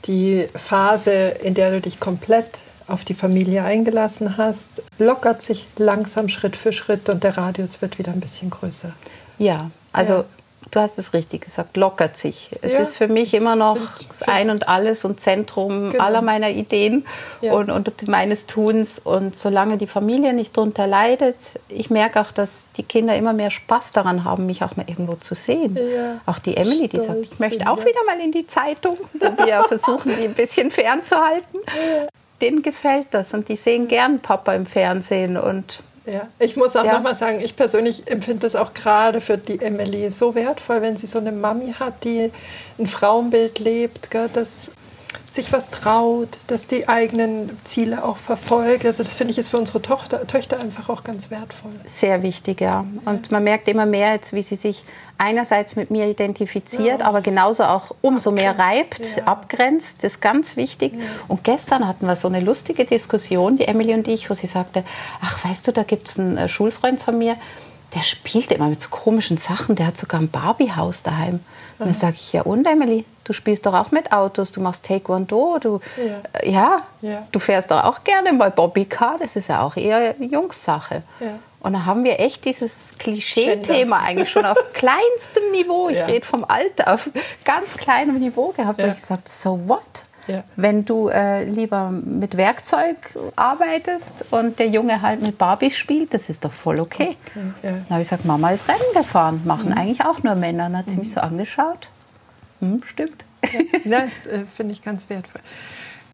[0.06, 1.12] die Phase,
[1.42, 2.50] in der du dich komplett
[2.88, 7.98] auf die Familie eingelassen hast, lockert sich langsam Schritt für Schritt und der Radius wird
[7.98, 8.92] wieder ein bisschen größer.
[9.38, 10.24] Ja, also ja.
[10.70, 12.50] Du hast es richtig gesagt, lockert sich.
[12.62, 12.80] Es ja.
[12.80, 16.04] ist für mich immer noch das Ein und Alles und Zentrum genau.
[16.04, 17.04] aller meiner Ideen
[17.40, 17.52] ja.
[17.52, 18.98] und, und meines Tuns.
[18.98, 21.36] Und solange die Familie nicht darunter leidet,
[21.68, 25.16] ich merke auch, dass die Kinder immer mehr Spaß daran haben, mich auch mal irgendwo
[25.16, 25.76] zu sehen.
[25.76, 26.20] Ja.
[26.26, 29.62] Auch die Emily, die sagt, ich möchte auch wieder mal in die Zeitung, wo wir
[29.68, 31.60] versuchen, die ein bisschen fernzuhalten.
[32.40, 36.84] Denen gefällt das und die sehen gern Papa im Fernsehen und ja, ich muss auch
[36.84, 36.94] ja.
[36.94, 41.06] nochmal sagen, ich persönlich empfinde das auch gerade für die Emily so wertvoll, wenn sie
[41.06, 42.30] so eine Mami hat, die
[42.78, 44.70] ein Frauenbild lebt, gell, das
[45.30, 48.84] sich was traut, dass die eigenen Ziele auch verfolgt.
[48.84, 51.70] Also das finde ich ist für unsere Tochter, Töchter einfach auch ganz wertvoll.
[51.84, 52.84] Sehr wichtig, ja.
[53.04, 54.84] Und man merkt immer mehr jetzt, wie sie sich
[55.18, 57.06] einerseits mit mir identifiziert, ja.
[57.06, 59.24] aber genauso auch umso mehr reibt, ja.
[59.24, 60.02] abgrenzt.
[60.02, 60.94] Das ist ganz wichtig.
[60.94, 61.00] Ja.
[61.28, 64.82] Und gestern hatten wir so eine lustige Diskussion, die Emily und ich, wo sie sagte,
[65.20, 67.36] ach weißt du, da gibt es einen äh, Schulfreund von mir,
[67.94, 71.40] der spielt immer mit so komischen Sachen, der hat sogar ein Barbiehaus daheim.
[71.78, 74.84] Und dann sage ich, ja und Emily, du spielst doch auch mit Autos, du machst
[74.86, 77.26] Taekwondo, du, ja, äh, ja, ja.
[77.30, 81.02] du fährst doch auch gerne mal Bobbycar, das ist ja auch eher Jungssache.
[81.20, 81.38] Ja.
[81.60, 86.44] Und da haben wir echt dieses Klischee-Thema eigentlich schon auf kleinstem Niveau, ich rede vom
[86.44, 87.08] Alter, auf
[87.44, 88.86] ganz kleinem Niveau gehabt, ja.
[88.86, 90.06] wo ich gesagt so what?
[90.54, 92.96] Wenn du äh, lieber mit Werkzeug
[93.34, 97.16] arbeitest und der Junge halt mit Barbies spielt, das ist doch voll okay.
[97.30, 97.54] okay.
[97.62, 99.78] Dann habe ich gesagt, Mama ist Rennen gefahren, machen mhm.
[99.78, 100.64] eigentlich auch nur Männer.
[100.64, 101.00] Dann hat sie mhm.
[101.00, 101.88] mich so angeschaut.
[102.60, 103.24] Hm, stimmt.
[103.84, 105.40] Ja, das äh, finde ich ganz wertvoll.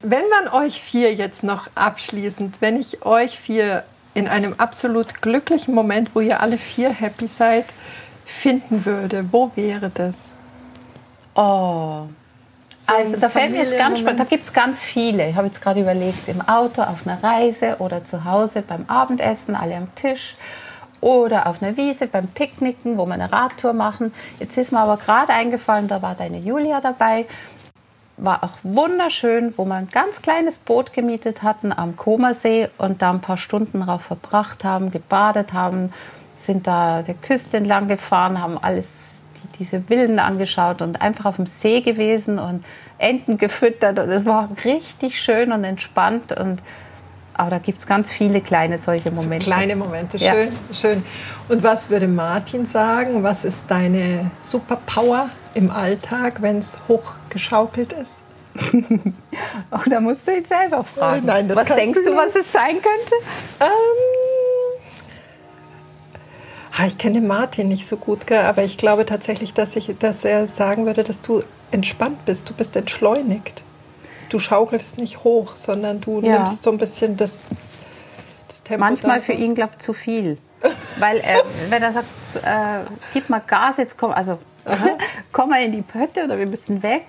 [0.01, 3.85] Wenn man euch vier jetzt noch abschließend, wenn ich euch vier
[4.15, 7.67] in einem absolut glücklichen Moment, wo ihr alle vier happy seid,
[8.25, 10.17] finden würde, wo wäre das?
[11.35, 12.07] Oh,
[12.87, 15.29] also da fällt mir jetzt ganz spannend, da gibt es ganz viele.
[15.29, 19.55] Ich habe jetzt gerade überlegt, im Auto, auf einer Reise oder zu Hause beim Abendessen,
[19.55, 20.37] alle am Tisch
[21.01, 24.13] oder auf einer Wiese beim Picknicken, wo wir eine Radtour machen.
[24.39, 27.27] Jetzt ist mir aber gerade eingefallen, da war deine Julia dabei.
[28.17, 33.11] War auch wunderschön, wo wir ein ganz kleines Boot gemietet hatten am Komersee und da
[33.11, 35.93] ein paar Stunden drauf verbracht haben, gebadet haben,
[36.39, 39.17] sind da der Küste entlang gefahren, haben alles
[39.59, 42.65] diese Villen angeschaut und einfach auf dem See gewesen und
[42.99, 43.99] Enten gefüttert.
[43.99, 46.33] Und es war richtig schön und entspannt.
[46.33, 46.61] Und,
[47.39, 49.47] aber da gibt es ganz viele kleine solche Momente.
[49.47, 50.75] Kleine Momente, schön, ja.
[50.75, 51.03] schön.
[51.49, 53.23] Und was würde Martin sagen?
[53.23, 58.15] Was ist deine Superpower im Alltag, wenn es hochgeschaukelt ist?
[59.71, 61.27] oh, da musst du ihn selber fragen.
[61.27, 63.15] Nein, was denkst du, was es sein könnte?
[63.61, 63.69] Ähm,
[66.87, 70.87] ich kenne Martin nicht so gut, aber ich glaube tatsächlich, dass, ich, dass er sagen
[70.87, 73.63] würde, dass du entspannt bist, du bist entschleunigt.
[74.29, 76.39] Du schaukelst nicht hoch, sondern du ja.
[76.39, 77.39] nimmst so ein bisschen das,
[78.49, 78.85] das Tempo.
[78.85, 80.39] Manchmal für ihn, glaube ich, zu viel.
[80.99, 82.07] Weil er, wenn er sagt,
[82.37, 82.81] äh,
[83.13, 84.39] gib mal Gas, jetzt komm, also
[85.33, 87.05] komm mal in die Pötte oder wir müssen weg,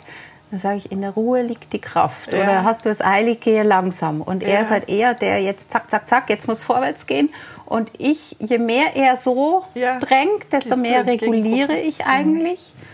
[0.52, 2.32] dann sage ich, in der Ruhe liegt die Kraft.
[2.32, 2.44] Ja.
[2.44, 4.22] Oder hast du es eilig, gehe langsam.
[4.22, 7.30] Und er ist halt eher der jetzt zack, zack, zack, jetzt muss vorwärts gehen.
[7.66, 10.00] Und ich, je mehr er so ja.
[10.00, 12.60] drängt, desto mehr reguliere ich eigentlich.
[12.60, 12.88] Mhm.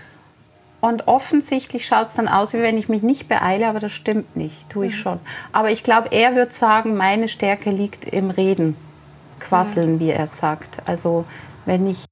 [0.84, 4.36] Und offensichtlich schaut es dann aus, wie wenn ich mich nicht beeile, aber das stimmt
[4.36, 4.97] nicht, tue ich mhm.
[4.97, 5.19] schon.
[5.53, 8.75] Aber ich glaube, er wird sagen, meine Stärke liegt im Reden,
[9.39, 9.99] quasseln, mhm.
[10.01, 10.81] wie er sagt.
[10.86, 11.23] Also
[11.65, 12.03] wenn ich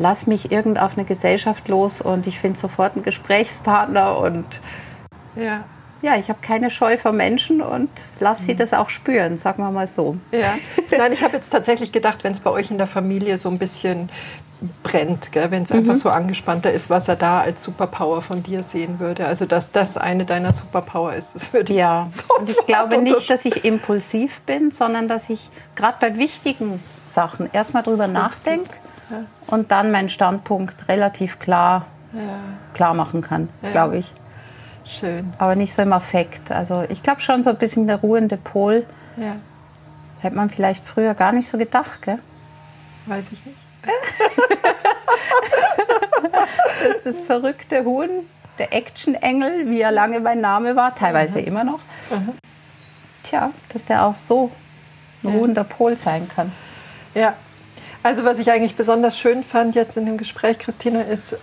[0.00, 4.60] lass mich irgend auf eine Gesellschaft los und ich finde sofort einen Gesprächspartner und
[5.36, 5.62] ja
[6.02, 7.90] ja, ich habe keine Scheu vor Menschen und
[8.20, 8.58] lasse sie mhm.
[8.58, 10.16] das auch spüren, sagen wir mal so.
[10.32, 10.54] Ja.
[10.96, 13.58] Nein, ich habe jetzt tatsächlich gedacht, wenn es bei euch in der Familie so ein
[13.58, 14.08] bisschen
[14.82, 15.98] brennt, wenn es einfach mhm.
[15.98, 19.26] so angespannter ist, was er da als Superpower von dir sehen würde.
[19.26, 22.06] Also dass das eine deiner Superpower ist, das würde ja.
[22.08, 26.16] ich Ja, und ich glaube nicht, dass ich impulsiv bin, sondern dass ich gerade bei
[26.16, 28.70] wichtigen Sachen erstmal drüber nachdenke
[29.10, 29.24] ja.
[29.46, 32.38] und dann meinen Standpunkt relativ klar, ja.
[32.74, 34.12] klar machen kann, glaube ich.
[34.84, 35.32] Schön.
[35.38, 36.50] Aber nicht so im Affekt.
[36.50, 38.84] Also ich glaube schon so ein bisschen der ruhende Pol.
[39.16, 39.36] Ja.
[40.20, 42.18] Hätte man vielleicht früher gar nicht so gedacht, gell?
[43.06, 43.69] Weiß ich nicht.
[46.82, 48.08] Das, das verrückte Huhn,
[48.58, 51.46] der Action-Engel, wie er lange mein Name war, teilweise mhm.
[51.46, 51.80] immer noch.
[52.10, 52.34] Mhm.
[53.24, 54.50] Tja, dass der auch so
[55.22, 56.52] ein ruhender Pol sein kann.
[57.14, 57.34] Ja,
[58.02, 61.36] also was ich eigentlich besonders schön fand jetzt in dem Gespräch, Christina, ist,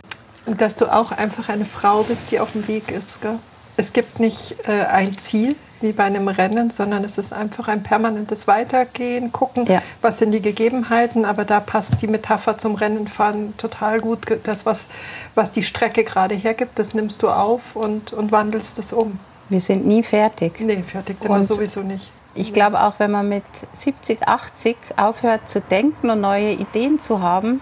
[0.46, 3.22] dass du auch einfach eine Frau bist, die auf dem Weg ist.
[3.22, 3.40] Gell?
[3.76, 7.84] Es gibt nicht äh, ein Ziel wie bei einem Rennen, sondern es ist einfach ein
[7.84, 9.82] permanentes Weitergehen, gucken, ja.
[10.02, 14.20] was sind die Gegebenheiten, aber da passt die Metapher zum Rennenfahren total gut.
[14.44, 14.90] Das, was,
[15.36, 19.20] was die Strecke gerade hergibt, das nimmst du auf und, und wandelst es um.
[19.50, 20.60] Wir sind nie fertig.
[20.60, 22.12] Nee, fertig sind und wir sowieso nicht.
[22.36, 27.22] Ich glaube auch, wenn man mit 70, 80 aufhört zu denken und neue Ideen zu
[27.22, 27.62] haben,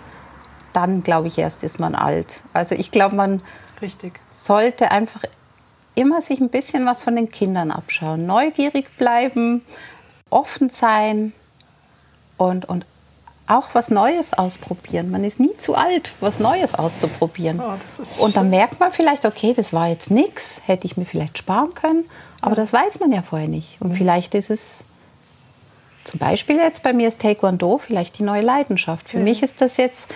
[0.74, 2.42] dann, glaube ich, erst ist man alt.
[2.52, 3.42] Also ich glaube, man
[3.82, 4.20] Richtig.
[4.34, 5.24] sollte einfach
[5.96, 8.26] immer sich ein bisschen was von den Kindern abschauen.
[8.26, 9.64] Neugierig bleiben,
[10.30, 11.34] offen sein
[12.38, 12.86] und, und
[13.48, 15.12] auch was Neues ausprobieren.
[15.12, 17.62] Man ist nie zu alt, was Neues auszuprobieren.
[17.62, 21.38] Oh, und dann merkt man vielleicht, okay, das war jetzt nichts, hätte ich mir vielleicht
[21.38, 22.06] sparen können,
[22.42, 22.56] aber ja.
[22.56, 23.82] das weiß man ja vorher nicht.
[23.82, 24.84] Und vielleicht ist es
[26.06, 29.10] zum Beispiel jetzt bei mir ist Taekwondo vielleicht die neue Leidenschaft.
[29.10, 29.26] Für mhm.
[29.26, 30.08] mich ist das jetzt,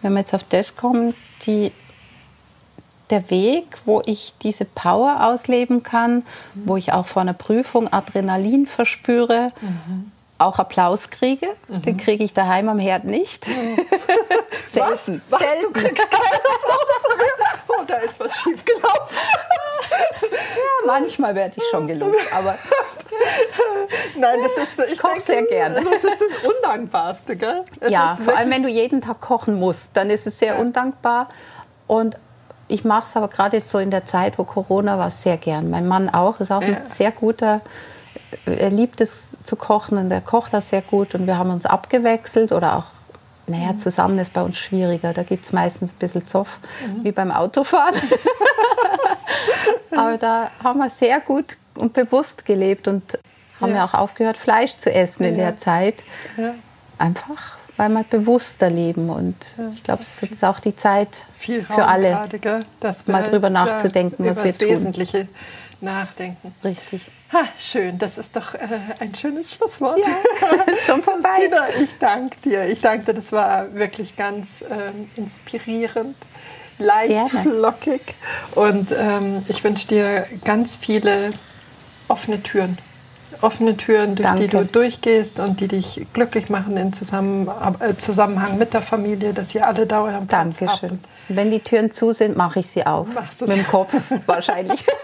[0.00, 1.14] wenn wir jetzt auf das kommen,
[1.44, 1.72] die,
[3.14, 6.22] der Weg, wo ich diese Power ausleben kann, mhm.
[6.66, 11.48] wo ich auch vor einer Prüfung Adrenalin verspüre, mhm auch Applaus kriege.
[11.68, 11.82] Mhm.
[11.82, 13.44] Den kriege ich daheim am Herd nicht.
[14.70, 15.22] Selten.
[15.30, 15.30] Was?
[15.30, 15.40] Was?
[15.40, 15.62] Selten.
[15.62, 16.84] Du kriegst keinen Applaus?
[17.68, 19.16] Oh, da ist was schiefgelaufen.
[19.90, 22.56] ja, manchmal werde ich schon gelobt, aber...
[24.16, 25.76] Nein, das ist, ich, ich koche sehr gerne.
[25.76, 27.64] Das ist das Undankbarste, gell?
[27.80, 30.60] Es ja, vor allem wenn du jeden Tag kochen musst, dann ist es sehr ja.
[30.60, 31.28] undankbar.
[31.86, 32.16] Und
[32.74, 35.70] ich mache es aber gerade jetzt so in der Zeit, wo Corona war, sehr gern.
[35.70, 36.68] Mein Mann auch, ist auch ja.
[36.68, 37.60] ein sehr guter
[38.46, 41.66] er liebt es zu kochen und er kocht das sehr gut und wir haben uns
[41.66, 42.84] abgewechselt oder auch,
[43.46, 43.78] naja, mhm.
[43.78, 45.12] zusammen ist bei uns schwieriger.
[45.12, 47.04] Da gibt es meistens ein bisschen Zoff, mhm.
[47.04, 47.94] wie beim Autofahren.
[49.90, 53.18] Aber da haben wir sehr gut und bewusst gelebt und
[53.60, 55.96] haben ja, ja auch aufgehört, Fleisch zu essen in der Zeit.
[56.36, 56.54] Ja.
[56.98, 59.10] Einfach, weil wir bewusster leben.
[59.10, 59.36] Und
[59.72, 62.66] ich glaube, es ist jetzt auch die Zeit für alle, gerade,
[63.06, 64.68] mal drüber nachzudenken, was wir tun.
[64.68, 65.28] Wesentliche
[65.80, 66.54] nachdenken.
[66.64, 67.02] Richtig.
[67.32, 68.60] Ha, schön, das ist doch äh,
[69.00, 69.98] ein schönes Schlusswort.
[69.98, 71.40] Ja, ist schon vorbei.
[71.40, 72.66] Christina, ich danke dir.
[72.66, 76.16] Ich danke dir, das war wirklich ganz ähm, inspirierend,
[76.78, 77.50] leicht, Gerne.
[77.50, 78.14] flockig.
[78.54, 81.30] Und ähm, ich wünsche dir ganz viele
[82.08, 82.78] offene Türen.
[83.40, 84.42] Offene Türen, durch Danke.
[84.42, 87.48] die du durchgehst und die dich glücklich machen in Zusammen
[87.80, 90.90] äh, Zusammenhang mit der Familie, dass ihr alle da euren Platz Dankeschön.
[90.90, 91.08] Habt.
[91.28, 93.06] Wenn die Türen zu sind, mache ich sie auf.
[93.40, 93.94] Mit dem Kopf
[94.26, 94.84] wahrscheinlich.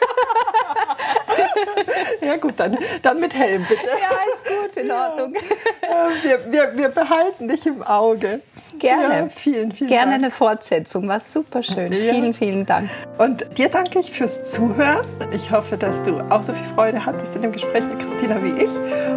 [2.21, 3.83] ja gut, dann, dann mit Helm bitte.
[3.87, 5.35] Ja, ist gut, in Ordnung.
[5.83, 6.09] Ja.
[6.23, 8.41] Wir, wir, wir behalten dich im Auge.
[8.79, 9.15] Gerne.
[9.15, 10.25] Ja, vielen, vielen Gerne Dank.
[10.25, 11.93] eine Fortsetzung, war super schön.
[11.93, 12.13] Ja.
[12.13, 12.89] Vielen, vielen Dank.
[13.19, 15.05] Und dir danke ich fürs Zuhören.
[15.33, 18.63] Ich hoffe, dass du auch so viel Freude hattest in dem Gespräch mit Christina wie
[18.63, 18.71] ich.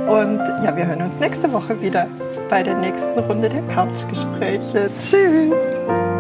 [0.08, 2.08] Und ja, wir hören uns nächste Woche wieder
[2.50, 4.90] bei der nächsten Runde der Couchgespräche.
[5.00, 6.13] Tschüss.